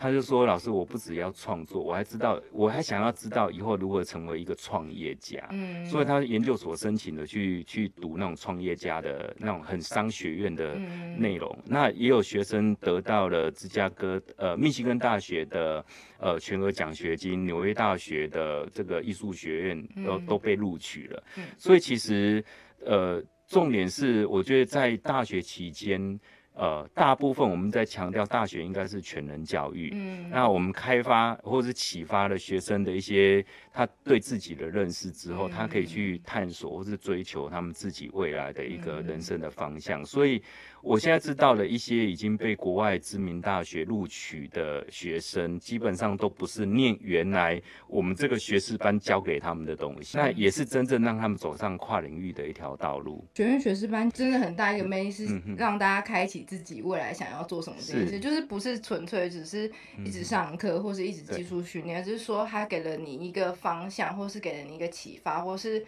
[0.00, 5.46] 他就说：“老师，我不只要创作，我还知道，我还想要知道以后如何成为一个创业家。
[5.50, 10.74] 嗯，所以他研究所申请的去去读那种创业家的那种很商学院的
[11.18, 11.54] 内容。
[11.66, 15.84] 那也有学生得到了芝加哥呃密西根大学的
[16.18, 21.22] 呃全额奖学金，纽约大学的这个艺术学院都都被录取了。
[21.58, 22.42] 所以其实
[22.86, 26.18] 呃重点是，我觉得在大学期间。”
[26.60, 29.90] 呃，大部分我们在强调大学应该是全人教育。
[29.94, 33.42] 嗯，那我们开发或者是启发了学生的一些
[33.72, 40.04] 他对自己的认识之后，他可以去探索或是追求他们自己未来的一个人生的方向。
[40.04, 40.42] 所以。
[40.82, 53.24] 我现在知道了一些已经被国外知名大学录取的学生，基本上都不是念原来我们这个学士班教给他们的东西，那也是真正让他们走上跨领域的一条道路。
[53.34, 59.70] 学院学士班真的很大一个魅力，是让大家开启自己未来想要做什么这件事，就是不是纯粹只是
[60.04, 65.84] 一直上课或是一直技术训练，就是说他给了你一个方向，或是给了你一个启发，或是。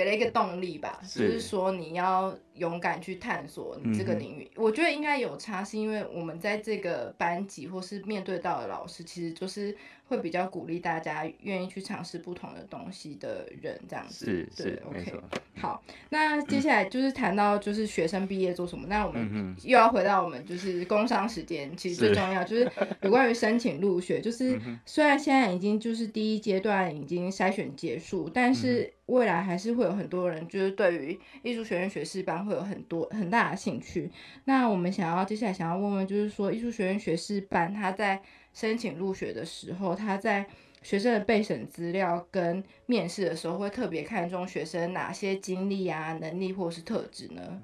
[0.00, 4.50] 给了一个动力吧，就是说你要勇敢去探索你这个领域。
[4.56, 14.24] 我觉得应该有差，是因为我们在这个班级或是面对到的老师，其实就是会比较鼓励大家愿意去尝试不同的东西的人，这样子。
[14.24, 15.12] 是是，OK。
[15.60, 18.86] 好，那接下来就是谈到就是学生毕业做什么。
[18.88, 22.70] 那我们又要回到我们就是工商时间，其实最重要就是
[23.02, 24.18] 有关于申请入学。
[24.18, 28.90] 就是虽然现在已经就是第一阶段已经筛选结束，但是。
[29.10, 34.10] 未来还是会有很多人，就是对于艺术学院学士班会有很多很大的兴趣。
[34.44, 38.22] 那我们想要接下来想要问问，就是说艺术学院学士班他在
[38.54, 40.46] 申请入学的时候，他在
[40.82, 47.62] 学生的备审资料跟面试的时候，会特别看重学生哪些经历啊、能力或是特质呢？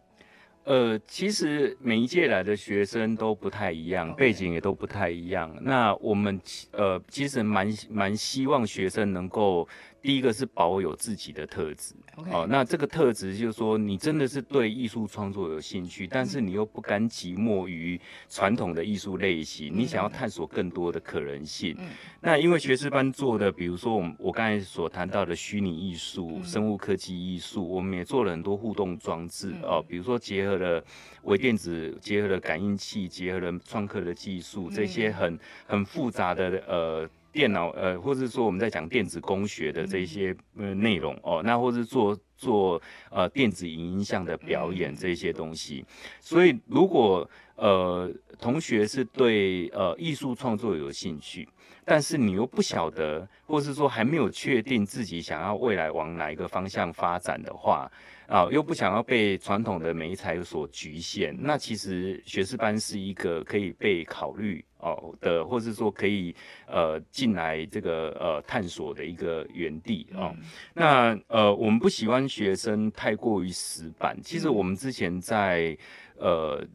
[0.64, 5.56] 呃，其实每一届来的学生都不太一样，背景也都不太一样。
[5.62, 6.40] 那我们
[6.72, 9.68] 呃，其实蛮蛮希望学生能够。
[10.06, 11.92] 第一个是保有自己的特质，
[12.30, 21.76] 哦，那这个特质就是说，你真的是对艺术创作有兴趣，但是你又不甘寂寞于传统的艺术类型，你想要探索更多的可能性。
[22.20, 30.84] 那因为学士班做的，比如说我们我刚才所谈到的虚拟艺术、生物科技艺术，我们也做了很多互动装置哦，比如说结合了
[31.24, 35.36] 微电子，结合了感应器，结合了创客的技术，这些很
[35.66, 37.10] 很复杂的呃。
[37.36, 42.80] 电脑呃，或者说我们在讲电子工学的这些呃内容哦，那或是做做
[43.10, 45.84] 呃电子影音像的表演这些东西，
[46.18, 48.10] 所以如果呃
[48.40, 51.46] 同学是对呃艺术创作有兴趣，
[51.86, 57.90] 但是你又不晓得，或是说还没有确定自己想要未来往哪一个方向发展的话。
[58.28, 66.34] 啊，又不想要被传统的美材所局限，那其实学士班是一个可以被考虑哦的，或是说可以
[66.66, 70.34] 呃进来这个呃探索的一个园地哦。
[70.74, 74.20] 那呃，我们不喜欢学生太过于死板。
[74.20, 75.78] 其实我们之前在
[76.16, 76.66] 呃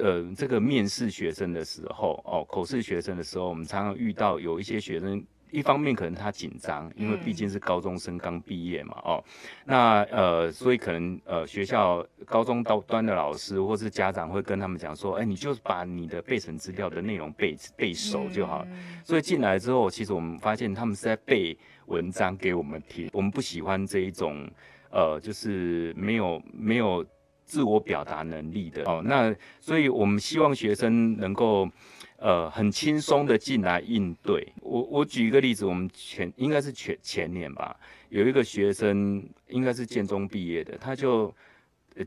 [0.00, 5.24] 呃这个面试学生的时候哦，口试学生的时候，我们常常遇到有一些学生。
[5.50, 9.24] 一方面可能他紧张，因为毕竟是高中生刚毕业嘛，哦，
[9.64, 18.66] 那呃，所以可能呃学校高中到端的老师或是家长会跟他们讲说，哎，你就把你的背审资料的内容背背熟就好。
[19.04, 24.50] 所以进来之后，其实我们发现他们是在背文章给我们听，我们不喜欢这一种
[24.90, 27.06] 呃，就是没有没有
[27.44, 29.02] 自我表达能力的哦。
[29.04, 31.68] 那所以我们希望学生能够。
[32.16, 34.50] 呃，很轻松的进来应对。
[34.62, 37.76] 我我举一个例子，我们前应该是前前年吧，
[38.08, 41.34] 有一个学生应该是建中毕业的，他就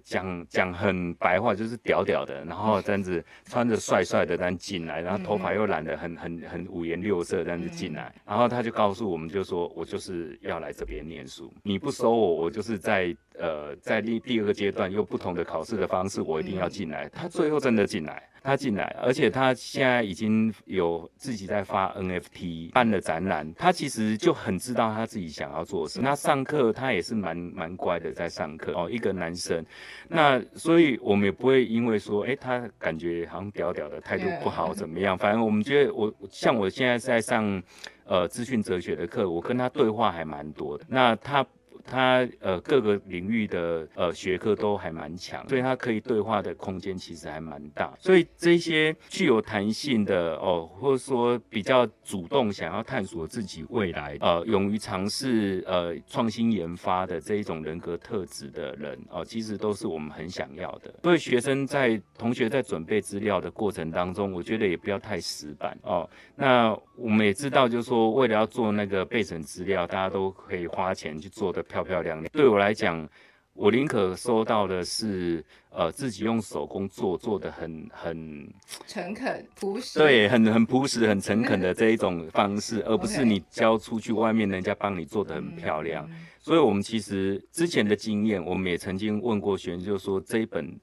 [0.04, 17.08] 讲讲很白话，就是屌屌的，然后这样子穿着帅帅的这样进来，然后头发又染得很很很五颜六色这样子进来，然后他就告诉我们，就说我就是要来这边念书，你不收我，我就是在呃在第第二个阶段用不同的考试的方式，我一定要进来。
[17.10, 18.24] 他最后真的进来。
[18.48, 23.54] 他进来，而且他现在已经有自己在发 NFT，办了展览。
[23.56, 26.08] 他其实就很知道他自己想要做什么。
[26.08, 29.66] 那上课他也是蛮蛮乖的，在上课哦，一个男生。
[30.08, 35.18] 那所以我们也不会因为说，哎，他感觉好像屌屌的态度不好怎么样？
[35.18, 37.62] 反正我们觉得，我像我现在在上
[38.06, 40.86] 呃资讯哲学的课，我跟他对话还蛮多的。
[40.88, 41.46] 那他。
[41.90, 47.94] 他呃各个领域的呃学科都还蛮强，所以他可以对话的空间其实还蛮大。
[48.00, 60.94] 所以这些具有弹性的哦，或者说比较主动想要探索自己未来，呃，勇于尝试呃创新研发的这一种人格特质的人哦，其实都是我们很想要的。
[61.04, 66.10] 所以学生在同学在准备资料的过程当中，我觉得也不要太死板哦。
[66.36, 71.64] 那我们也知道，就是说为了要做那个备审资料，大家都可以花钱去做的。
[71.84, 72.22] 漂漂亮。
[72.22, 73.08] 亮，对我来讲，
[73.54, 78.48] 我宁可收到的是，呃，自己用手工做，做的很很
[78.86, 86.10] 诚恳朴实，对，很很朴实、很诚恳的这一种方式，而不是你交出去外面人家帮你做的很漂亮。
[86.40, 90.80] 所以，我们其实之前的经验，我们也曾经问过学员，就说这一本。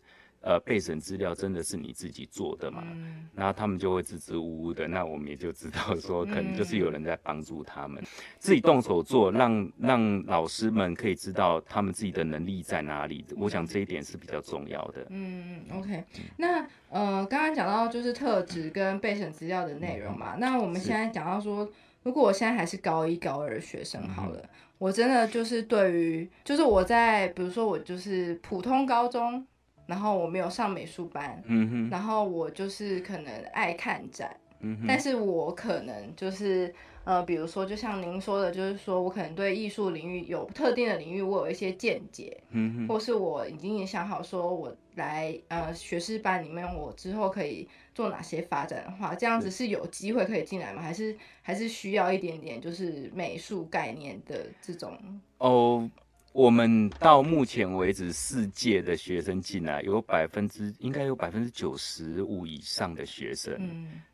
[0.46, 2.82] 呃，备审资料真的是你自己做的嘛？
[2.84, 8.04] 嗯、那他们就会支支吾吾的，那我们也就知道说，可能就是有人在帮助他们，
[8.38, 13.24] 自己动手做，让让老师们可以知道他们自己的能力在哪里。
[13.38, 15.06] 我想这一点是比较重要的。
[15.08, 16.04] 嗯嗯，OK。
[16.36, 21.66] 那呃，刚刚讲到就是特质跟备审资料的内容嘛，那我们现在讲到说，
[22.02, 24.44] 如果我现在还是高一高二的学生好了，
[24.76, 29.46] 我真的就是对于，就是我在比如说我就是普通高中。
[29.86, 36.74] 然后我没有上美术班，嗯哼然后我就是可能爱看展嗯，但是我可能就是
[37.04, 50.80] 呃，比如说就像您说的，就是说我可能对艺术领域有特定的领域，我有一些见解，嗯哼或是我已经也想好说我来呃学士班里面，我之后可以做哪些发展的话，这样子是有机会可以进来吗？
[50.80, 54.98] 还是还是需要一点点就是美术概念的这种？
[55.36, 55.90] 哦。
[56.34, 63.56] 我们到目前为止，世界的学生进来，有百分之应该有百分之九十五以上的学生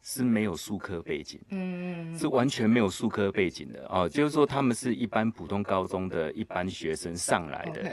[0.02, 4.06] 是没有数科背景，嗯，是完全没有数科背景的哦。
[4.06, 7.90] 就是说，他们是一般普通高中的一般学生上来的。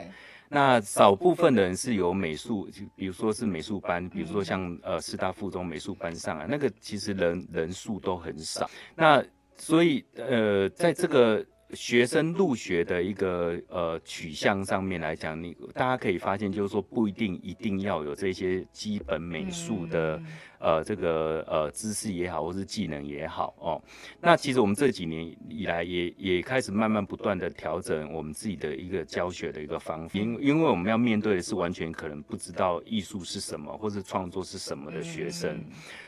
[0.49, 8.69] 那少部分的人是有美术，就比如说是美术班，比如说像呃师大附中美术班上来，那个其实人人数都很少。
[8.93, 9.23] 那
[9.55, 11.45] 所以呃，在这个。
[11.73, 20.21] 学生入学的一个呃取向上面来讲，你大家可以发现，就是说不一定一定要有这些基本美术的
[20.59, 23.81] 呃这个呃知识也好，或是技能也好哦。
[24.21, 35.63] 那其实我们这几年以来也也开始慢慢不断的调整我们自己的一个教学的一个方法，因因为我们要面对的是完全可能不知道艺术是什么，或是创作是什么的学生。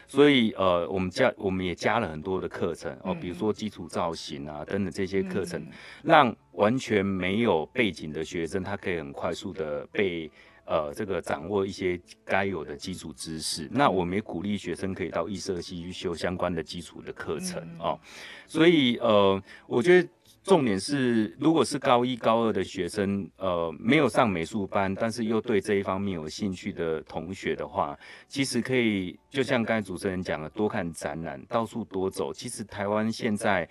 [0.08, 5.64] 所以，呃，我们加我们也加了很多的课程哦，比如说基础造型啊等等这些课程，
[6.02, 10.32] 让完全没有背景的学生，他可以很快速的被
[10.70, 13.68] 呃这个掌握一些该有的基础知识。
[13.70, 18.00] 那我们也鼓励学生可以到艺社系去修相关的基础的课程哦。
[18.48, 20.08] 所以，呃，我觉得。
[20.42, 27.96] 重点是，如果是高一高二的学生，呃，没有上美术班，但是又对这一方面有兴趣的同学的话，
[28.28, 32.34] 其实可以，就像刚才主持人讲的，多看展览，到处多走。
[32.34, 33.68] 其实台湾现在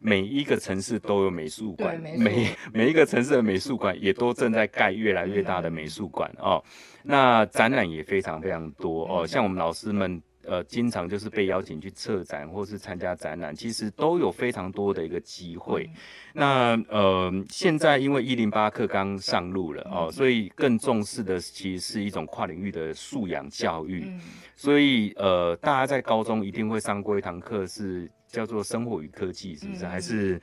[0.00, 6.62] 每一个城市都有美术馆，每 每一个城市的美术馆也都正在盖越来越大的美术馆哦。
[7.02, 10.22] 那展览也非常非常多哦，像我们老师们。
[10.46, 15.90] 呃，经常就是被邀请去策展或是参加展览，其实都有非常多的一个机会。
[16.32, 24.10] 那呃，现在因为一零八课刚上路了哦，所以更重视的其实是一种跨领域的素养教育。
[24.56, 29.84] 所以呃，大家在高中一定会上过一堂课，是叫做生活与科技，是不是？
[29.84, 30.40] 还是？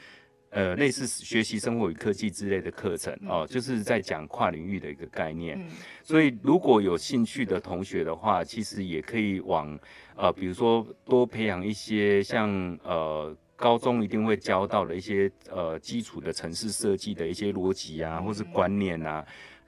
[0.52, 5.62] 呃，类似学习生活与科技之类的课程哦，就是在讲跨领域的一个概念。
[6.02, 9.78] 所以如果有兴趣的同学的话，其实也可以往
[10.16, 12.50] 呃，比如说多培养一些像
[12.84, 19.26] 呃，高中一定会教到的一些呃基础的城市设计的一些逻辑啊，或是观念啊。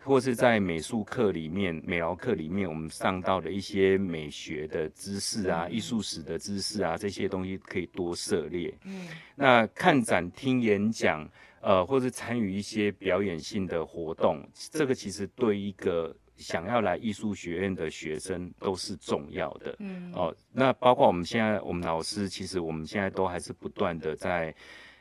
[0.07, 8.73] 或是在美术课里面、美劳课里面，我们上到的一些美学的知识啊、艺术史的知识啊，这些东西可以多涉猎。
[8.85, 11.29] 嗯，那看展、听演讲，
[11.59, 19.75] 呃，或是参与一些表演性的活动，这个其实对一个想要来艺术学院的学生都是重要的。
[19.79, 24.55] 嗯，哦，那包括我们现在，我们老师其实我们现在都还是不断的在，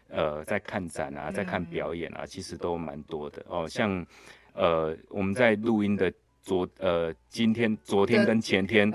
[0.08, 3.46] 呃，在看展啊，在看表演啊，其实都蛮多的。
[3.48, 4.04] 哦，像。
[4.56, 8.90] 呃，我们在录音的昨呃今天、昨天跟前天，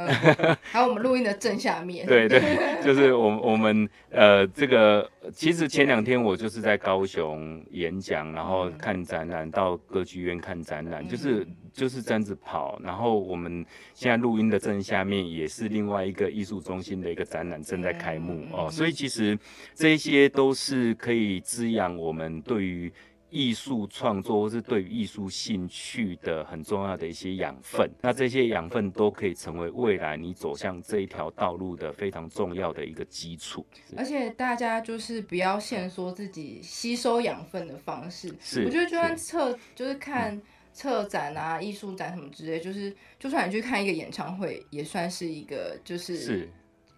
[0.62, 2.42] 还有我们录音的正下面，对对，
[2.82, 12.80] 就是我我们呃这个其实前两天我就是在高雄演讲，然后看展览，到歌剧院看展览，就是就是这样子跑。
[12.82, 19.38] 然后我们现在录音的正下面也是另外一个艺术中心的一个展览正在开幕哦，所以其实
[19.76, 22.92] 这些都是可以滋养我们对于。
[23.32, 33.66] 艺术创作或是对于艺术兴趣的很重要的一些养分，那这些养分都可以成为未来你走向这一条道路的非常重要的一个基础。
[33.98, 38.36] 而且大家就是不要限缩自己吸收养分的方式。
[38.42, 40.40] 是，我觉得就算策就是看
[40.74, 46.50] 策展啊、艺术展什么之类，就是就算你去看一个演唱会，也算是一个就是是。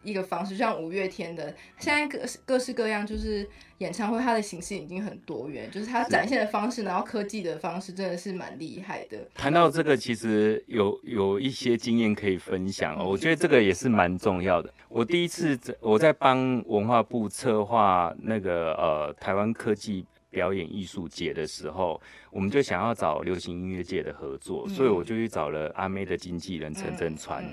[0.04, 3.48] 一个方式，像五月天的，现在各各式各样，就是
[3.78, 9.18] 演唱会，它的形式已经很多元，就是它展现的方式，然后科技的方式，真的是蛮厉害的。
[9.34, 14.72] 谈到这个，其实有有一些经验可以分享哦，我觉得这个也是蛮重要的。
[14.90, 22.00] 我第一次在我在帮文化部策划那个呃台湾科技表演艺术节的时候，
[22.30, 27.44] 我们就想要找流行音乐界的合作，所以我就去找了阿妹的经纪人陈振川，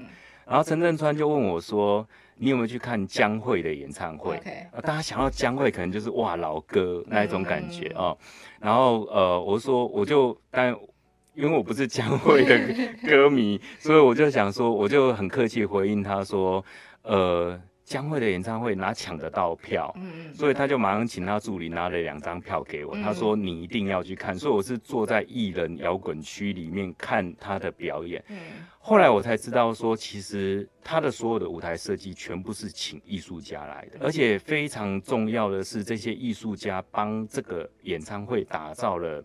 [0.46, 2.07] 然后陈振川就问我说。
[2.41, 4.36] 你有没有去看江蕙的演唱会？
[4.72, 8.16] 啊，大家想到江蕙，可能就是哇老歌那一种感觉哦。
[8.59, 10.74] 然后呃，我说我就，但
[11.34, 12.59] 因为我不是江蕙的
[13.07, 16.64] 歌迷，所以我就想说，我就很客气回应他说，
[17.03, 17.61] 呃。
[17.91, 19.93] 江蕙的演唱会哪抢得到票？
[19.97, 24.38] 嗯所以他就马上请他助理拿了两张票给我，他说你一定要去看。
[24.38, 28.22] 所以我是坐在艺人摇滚区里面看他的表演。
[28.28, 28.38] 嗯，
[28.78, 39.20] 后来我才知道说，其实他的所有的舞台设计全部是请艺术家来的，而且非常重要的是，这些艺术家帮这个演唱会打造了。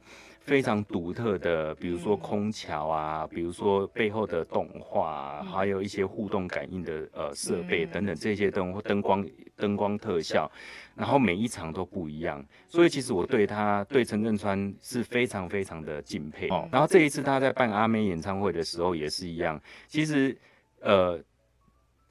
[0.46, 10.50] 非常独特的，比如说空桥啊，比如说背后的动画，还有一些互动感应的呃设备等等这些灯灯光灯光特效，
[10.96, 16.48] 然后每一场都不一样，所以其实我对他对陈振川是非常非常的敬佩。
[16.50, 20.38] 哦，然后这一次他在办阿妹演唱会的时候也是一样，其实
[20.82, 21.20] 呃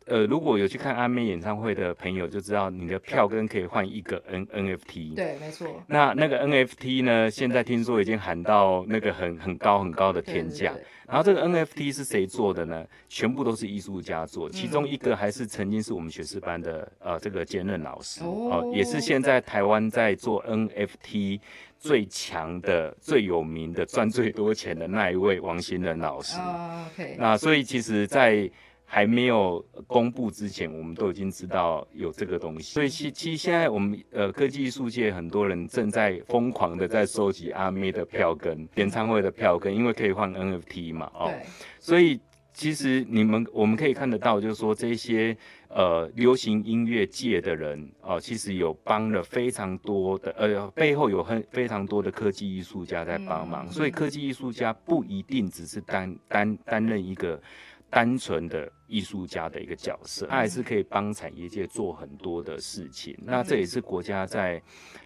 [0.06, 5.14] 呃，如果有去看阿妹演唱会的朋友就知道，你的票根可以换一个 N NFT。
[5.14, 5.82] 对，没错。
[5.86, 7.30] 那那个 NFT 呢？
[7.30, 10.74] 现在听说已经喊到那个很很高很高的天价。
[11.06, 12.84] 然后这个 NFT 是谁做的呢？
[13.08, 21.40] 全部都是艺术家做，其中一个还是曾经是我们学士班的呃这个兼任老师哦，也是现在台湾在做 NFT
[21.78, 26.38] 最强的、最有名的、赚最多钱的那一位王新仁老师。
[26.40, 27.16] OK。
[27.18, 28.50] 那所以其实，在
[28.86, 32.72] 还没有公布之前，我们都已经知道有这个东西。
[32.74, 41.32] 所以其其实现在我们呃科技艺术界很多人正在疯狂的在收集阿妹的票根、演唱会的票根，因为可以换 NFT 嘛，哦，
[41.80, 42.20] 所以
[42.52, 45.36] 其实你们我们可以看得到，就是说这些
[45.68, 57.40] 呃流行音乐界的人哦，其实有帮了非常多的呃背后有很非常多的科技艺术家在帮忙，所以科技艺术家不一定只是担担担任一个。
[57.94, 63.16] 单纯的艺术家的一个角色，他还是可以帮产业界做很多的事情。
[63.22, 64.60] 那这也是国家在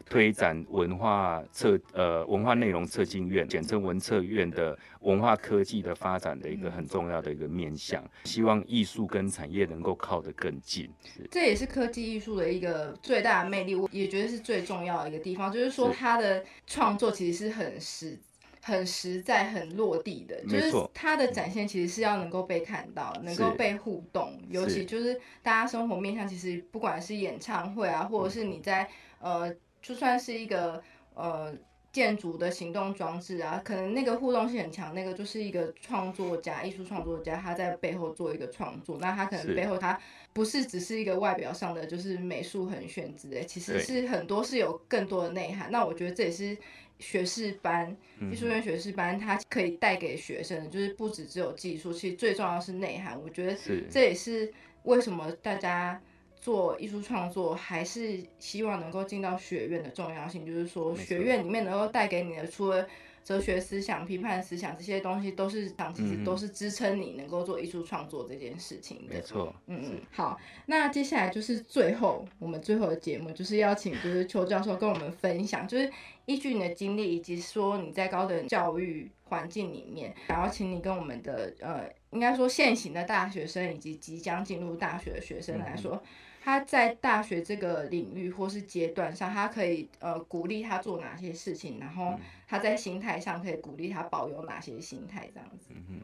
[0.07, 8.03] 推展文化策呃文化内容策进院，简称文策院的文化科技的发展的一个很重要的一个面向。
[8.25, 10.91] 希望艺术跟产业能够靠得更近。
[11.31, 18.19] 这也是科技艺术的一个最大的魅力，我也觉得是最重要的一个地方，就是说它的创作其实是很实。
[18.61, 28.89] 很实在、很落地的，就是它的展现其实是要能够被看到、能够被互动，尤其就是大家生活面向，其实不管是演唱会啊，或者是你在
[29.21, 30.83] 呃，就算是一个
[31.15, 31.55] 呃
[31.93, 39.99] 建筑的行动装置啊，可能那个互动性很强，那个就是一个创作家、艺术创作家他在背后做一个创作，那他可能背后他
[40.33, 45.71] 不是只是一个外表上的就是美术很炫之类，其实是很多是有更多的内涵。
[45.71, 46.59] 那我觉得这也是。
[46.99, 47.97] 学士班，
[48.31, 53.21] 艺术院学士班，它可以带给学生的，就是不止只有技术，其实最重要是内涵。
[53.21, 53.57] 我觉得
[53.91, 56.01] 这也是为什么大家
[56.41, 62.87] 做艺术创作还是希望能够进到学院的重要性，就是说学院里面能够带给你的，除了
[63.29, 69.17] 哲学思想、批判思想这些东西都是，其实都是支撑你能够做艺术创作这件事情的。
[69.17, 70.01] 没错，嗯嗯。
[70.11, 75.93] 好，那接下来就是最后我们最后的节目，就是邀请就是邱教授跟我们分享，就是
[76.25, 86.03] 依据你的经历以及说你在高等教育环境里面，然后请你跟我们的呃，应该说现行的大学生以及即将进入大学的学生来说。
[86.49, 95.67] 他在大学这个领域或是阶段上，他可以呃鼓励他做哪些事情，然后他在心态上可以鼓励他保有哪些心态，这样子。
[95.75, 96.01] 嗯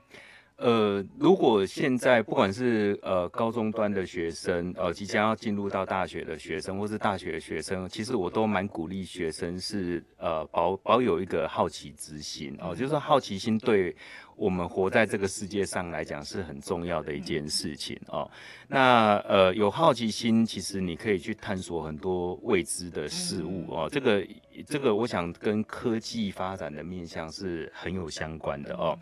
[0.56, 13.96] 呃，如果现在不管是呃高中端的学生，呃即将要进入到大学的学生，或是大学的学生，其实我都蛮鼓励学生是呃保保有一个好奇之心哦，就是说好奇心对。
[14.36, 18.30] 我们活在这个世界上来讲是很重要的一件事情哦。
[18.68, 23.88] 那呃，有好奇心，其实你可以去探索很多未知的事物哦。
[23.90, 24.26] 这个
[24.66, 28.98] 这个，我想跟科技发展的面向是很有相关的哦。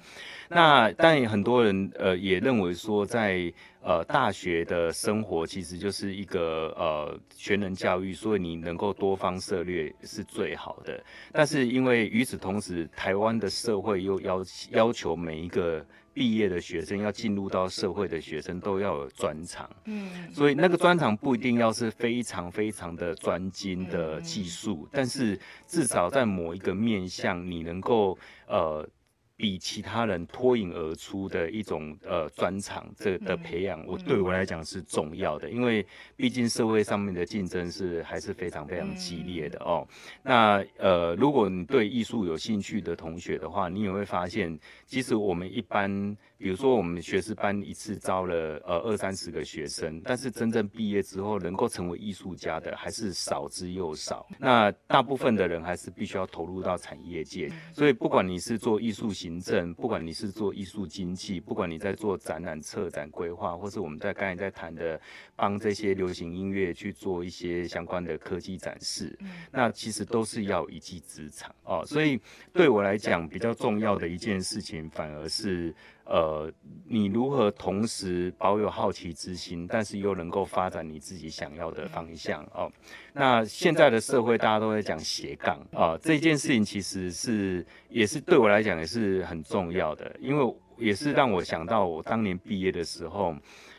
[0.48, 3.52] 那但，很多人呃也认为说在。
[3.84, 11.02] 呃，大学的生活其实就是一个呃全能教育，所以你能够多方涉猎是最好的。
[11.32, 28.16] 但是因为与此同时，台湾的社会又要要求每一个毕业的学生要进入到社会的学生都要有专长，嗯，所以那个专长不一定要是非常非常的专精的技术，但是至少在某一个面向，你能够
[28.46, 28.88] 呃。
[29.36, 35.84] 比其他人脱颖而出的一种呃专长，这的培养，我对我来讲是重要的，因为
[36.16, 39.86] 毕竟社会上面的竞争是还是非常非常激烈的哦。
[40.22, 44.58] 那呃，如果你对艺术有兴趣的同学的话，你也会发现，
[44.92, 46.14] 其实我们一般。
[46.42, 54.26] 比如说，我们学士班一次招了呃二三十个学生，但是真正毕业之后能够成为艺术家的还是少之又少。
[54.40, 57.48] 那大部分的人还是必须要投入到产业界。
[57.72, 65.00] 所以，不管你是做艺术行政，不管你是做艺术经济，不管你在做展览策展规划，或是我们在刚才在谈的
[65.36, 69.16] 帮这些流行音乐去做一些相关的科技展示，
[69.52, 71.84] 那其实都是要一技之长哦。
[71.86, 72.20] 所以
[72.52, 75.74] 对我来讲，比较重要的一件事情，反而是。
[76.04, 76.52] 呃，
[76.84, 82.70] 你如何同时保有好奇之心，但是又能够发展你自己想要的方向哦？
[83.14, 93.34] 那现在的社会大家都在讲斜杠啊，这件事情其实是也是对我来讲也是很重要的，因为也是让我想到我当年毕业的时候，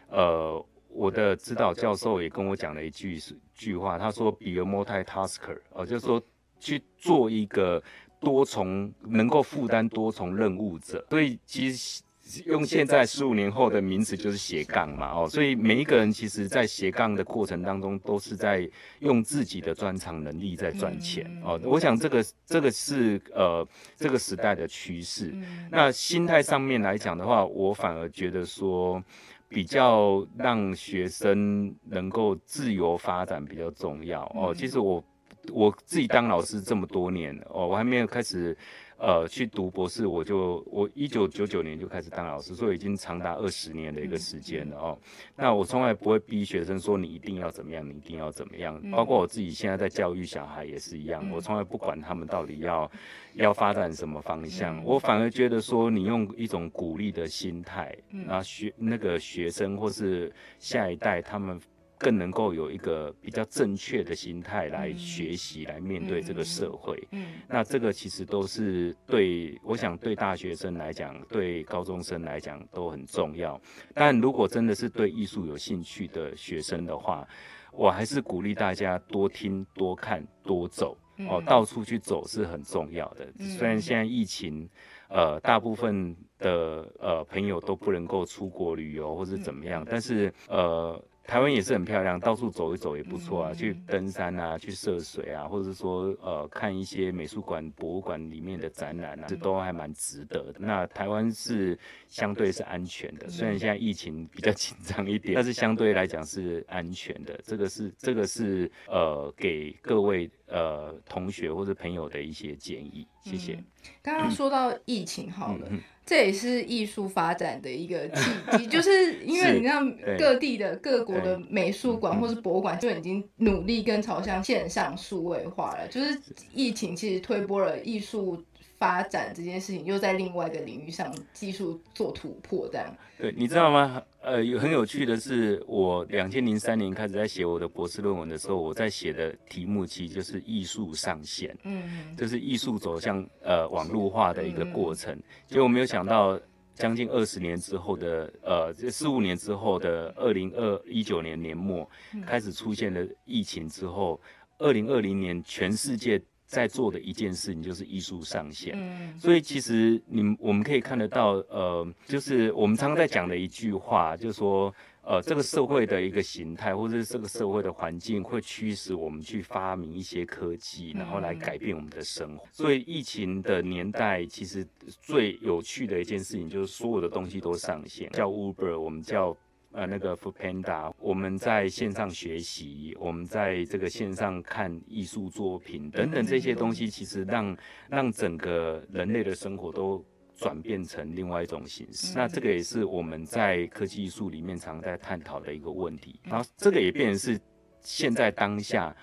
[0.07, 3.19] 呃，我的指导教授也跟我讲了一句
[3.53, 6.23] 句话，他说 “be a multitasker”，哦，就是说
[6.57, 7.83] 去做一个
[8.23, 12.01] 多重能够负担多重任务者，所以其实。
[12.45, 18.67] 用现在十五年后的名词就是斜杠嘛，哦，所以每一个人其实在斜杠的过程当中，都是在
[19.01, 21.59] 用自己的专长能力在赚钱哦。
[21.65, 23.67] 我想这个这个是呃
[23.97, 25.35] 这个时代的趋势。
[25.69, 29.03] 那心态上面来讲的话，我反而觉得说
[29.49, 34.55] 比较让学生能够自由发展比较重要哦。
[34.57, 35.03] 其实我
[35.51, 38.55] 我自己当老师这么多年哦，我还没有开始。
[38.99, 44.97] 呃，去读博士，我就我一九九九年就开始当老师，所以已经长达二十年的一个时间了哦。
[45.35, 48.81] 那我从来不会逼学生说你一定要怎么样，你一定要怎么样。
[48.91, 52.89] 包括我自己现在在教育小孩也是一样，我从来不管他们到底要
[53.33, 57.93] 要发展什么方向，我反而觉得说你用一种鼓励的心态，
[58.25, 61.59] 然后学那个学生或是下一代他们。
[62.03, 67.01] 更能够有一个比较正确的心态来学习，来面对这个社会。
[67.11, 73.59] 嗯，那这个其实都是对，我想对大学生来讲，对高中生来讲都很重要。
[73.93, 77.25] 但如果真的是对艺术有兴趣的学生的话，
[77.71, 80.97] 我还是鼓励大家多听、多看、多走。
[81.29, 83.31] 哦，到处去走是很重要的。
[83.57, 84.67] 虽然现在疫情，
[85.09, 91.01] 呃，大部分的呃朋友都不能够出国旅游或是怎么样，但是呃。
[91.25, 93.53] 台湾也是很漂亮，到处走一走也不错啊。
[93.53, 100.55] 去登山啊，去涉水啊，或者说呃看一些美术馆、博物馆里面的展览啊，这都还蛮值得的。
[100.59, 107.39] 那台湾是相对是安全的，虽然现在疫情比较紧张一点，但是相对来讲是安全的。
[107.43, 113.05] 这个是这个是呃给各位呃同学或者朋友的一些建议。
[113.21, 113.61] 谢谢。
[114.01, 115.67] 刚刚说到疫情，好了。
[116.05, 126.21] 这也是艺术发展的一个契机， 就是因为你让各地的各国的美术馆或是博物馆就已经努力跟朝向线上数位化了，就是
[126.53, 128.41] 疫情其实推波了艺术。
[128.75, 132.93] 发展这件事情又在另外一个领域上技术做突破，这样。
[133.17, 134.03] 对，你知道吗？
[134.23, 145.21] 呃，有很有趣的是，我两千零三年开始在写我的博士论文的时候，我在写的题目其实就是艺术上线，嗯，就是艺术走向呃网络化的一个过程。
[145.45, 146.39] 结果没有想到，
[146.73, 151.89] 将近二十年之后的呃，这四五年之后的二零二一九年年末
[152.25, 154.21] 开始出现了疫情之后，
[154.57, 156.21] 二零二零年全世界。
[156.53, 172.47] 在做的一件事情就是艺术上线，嗯所以其实你我们可以看得到，呃，就是我们常常在讲的一句话，就是说，呃，这个社会的一个形态，或者是这个社会的环境，会驱使我们去发明一些科技，然后来改变我们的生活。
[172.51, 174.63] 所以疫情的年代，其实
[175.01, 179.35] 最有趣的一件事情就是所有的东西都上线，叫 Uber，我们叫。
[179.73, 187.57] 呃，那个 Food Panda，我们在线上学习，我们在这个线上看艺术作品等等这些东西，其实让
[187.89, 190.05] 让整个人类的生活都
[190.35, 192.15] 转变成另外一种形式。
[192.15, 196.19] 那这个也是我们在科技艺术里面常在探讨的一个问题。
[196.23, 197.39] 然后这个也变成是
[197.81, 198.95] 现在当下。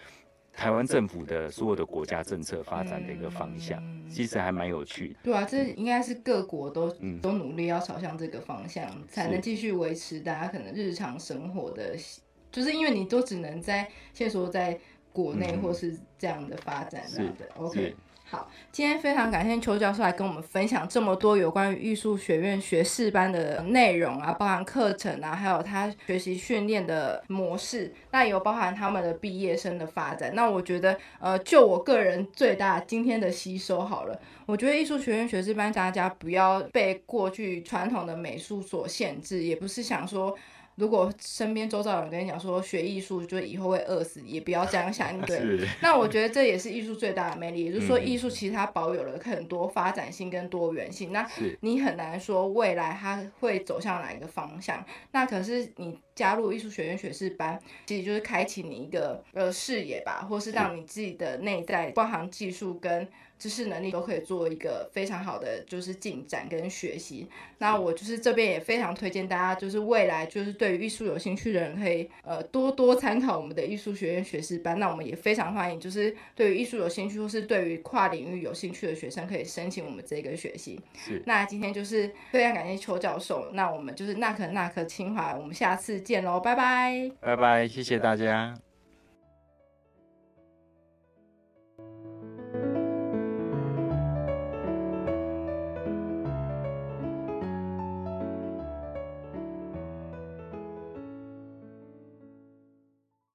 [0.53, 5.15] 台湾政府的所有的国家政策发展的一个方向，其实还蛮有趣的。
[5.23, 6.91] 对啊，这应该是各国都
[7.23, 11.97] 都努力要朝向这个方向，才能继续维持大家可能日常生活的，
[12.53, 14.79] 就是因为你都只能在现说在
[15.13, 17.49] 国内或是这样的发展这样的。
[17.57, 17.95] OK。
[18.31, 30.33] 好，今天非常感谢邱教授来跟我们分享这么多有关于艺术学院学士班的内容啊，包含课程啊，还有他学习训练的模式，那也有包含他们的毕业生的发展。
[30.37, 34.17] 那我觉得，呃，就我个人最大今天的吸收好了，
[34.47, 40.39] 我觉得艺术学院学士班大家不要被过去传统的美术所限制，也不是想说。
[40.81, 45.61] 如果身边周遭有人跟你讲说学艺术就以后会饿死，也不要这样想，对。
[45.83, 51.13] 那我觉得这也是艺术最大的魅力，也就是说艺术其实它保有了很多发展性跟多元性。
[51.13, 51.29] 那
[51.61, 54.83] 你很难说未来它会走向哪一个方向。
[55.13, 63.07] 那可是你加入艺术学院学士班，其实就是开启你一个呃视野吧，或是让你自己的内在包含技术跟。
[63.41, 67.27] 知识能力都可以做一个非常好的就是进展跟学习。
[67.59, 74.79] 那我就是这边也非常推荐大家，就是未来就是对于艺术有兴趣的人，可以呃多多参考我们的艺术学院学士班。
[74.79, 80.79] 那我们也非常欢迎，就是对于艺术有兴趣或是对于跨领域有兴趣的学生，可以申请我们这个学习。
[80.95, 81.23] 是。
[81.25, 83.51] 那今天就是非常感谢邱教授。
[83.55, 87.11] 那我们就是那可那可清华，我们下次见喽，拜拜。
[87.21, 88.70] 拜拜，谢谢大家。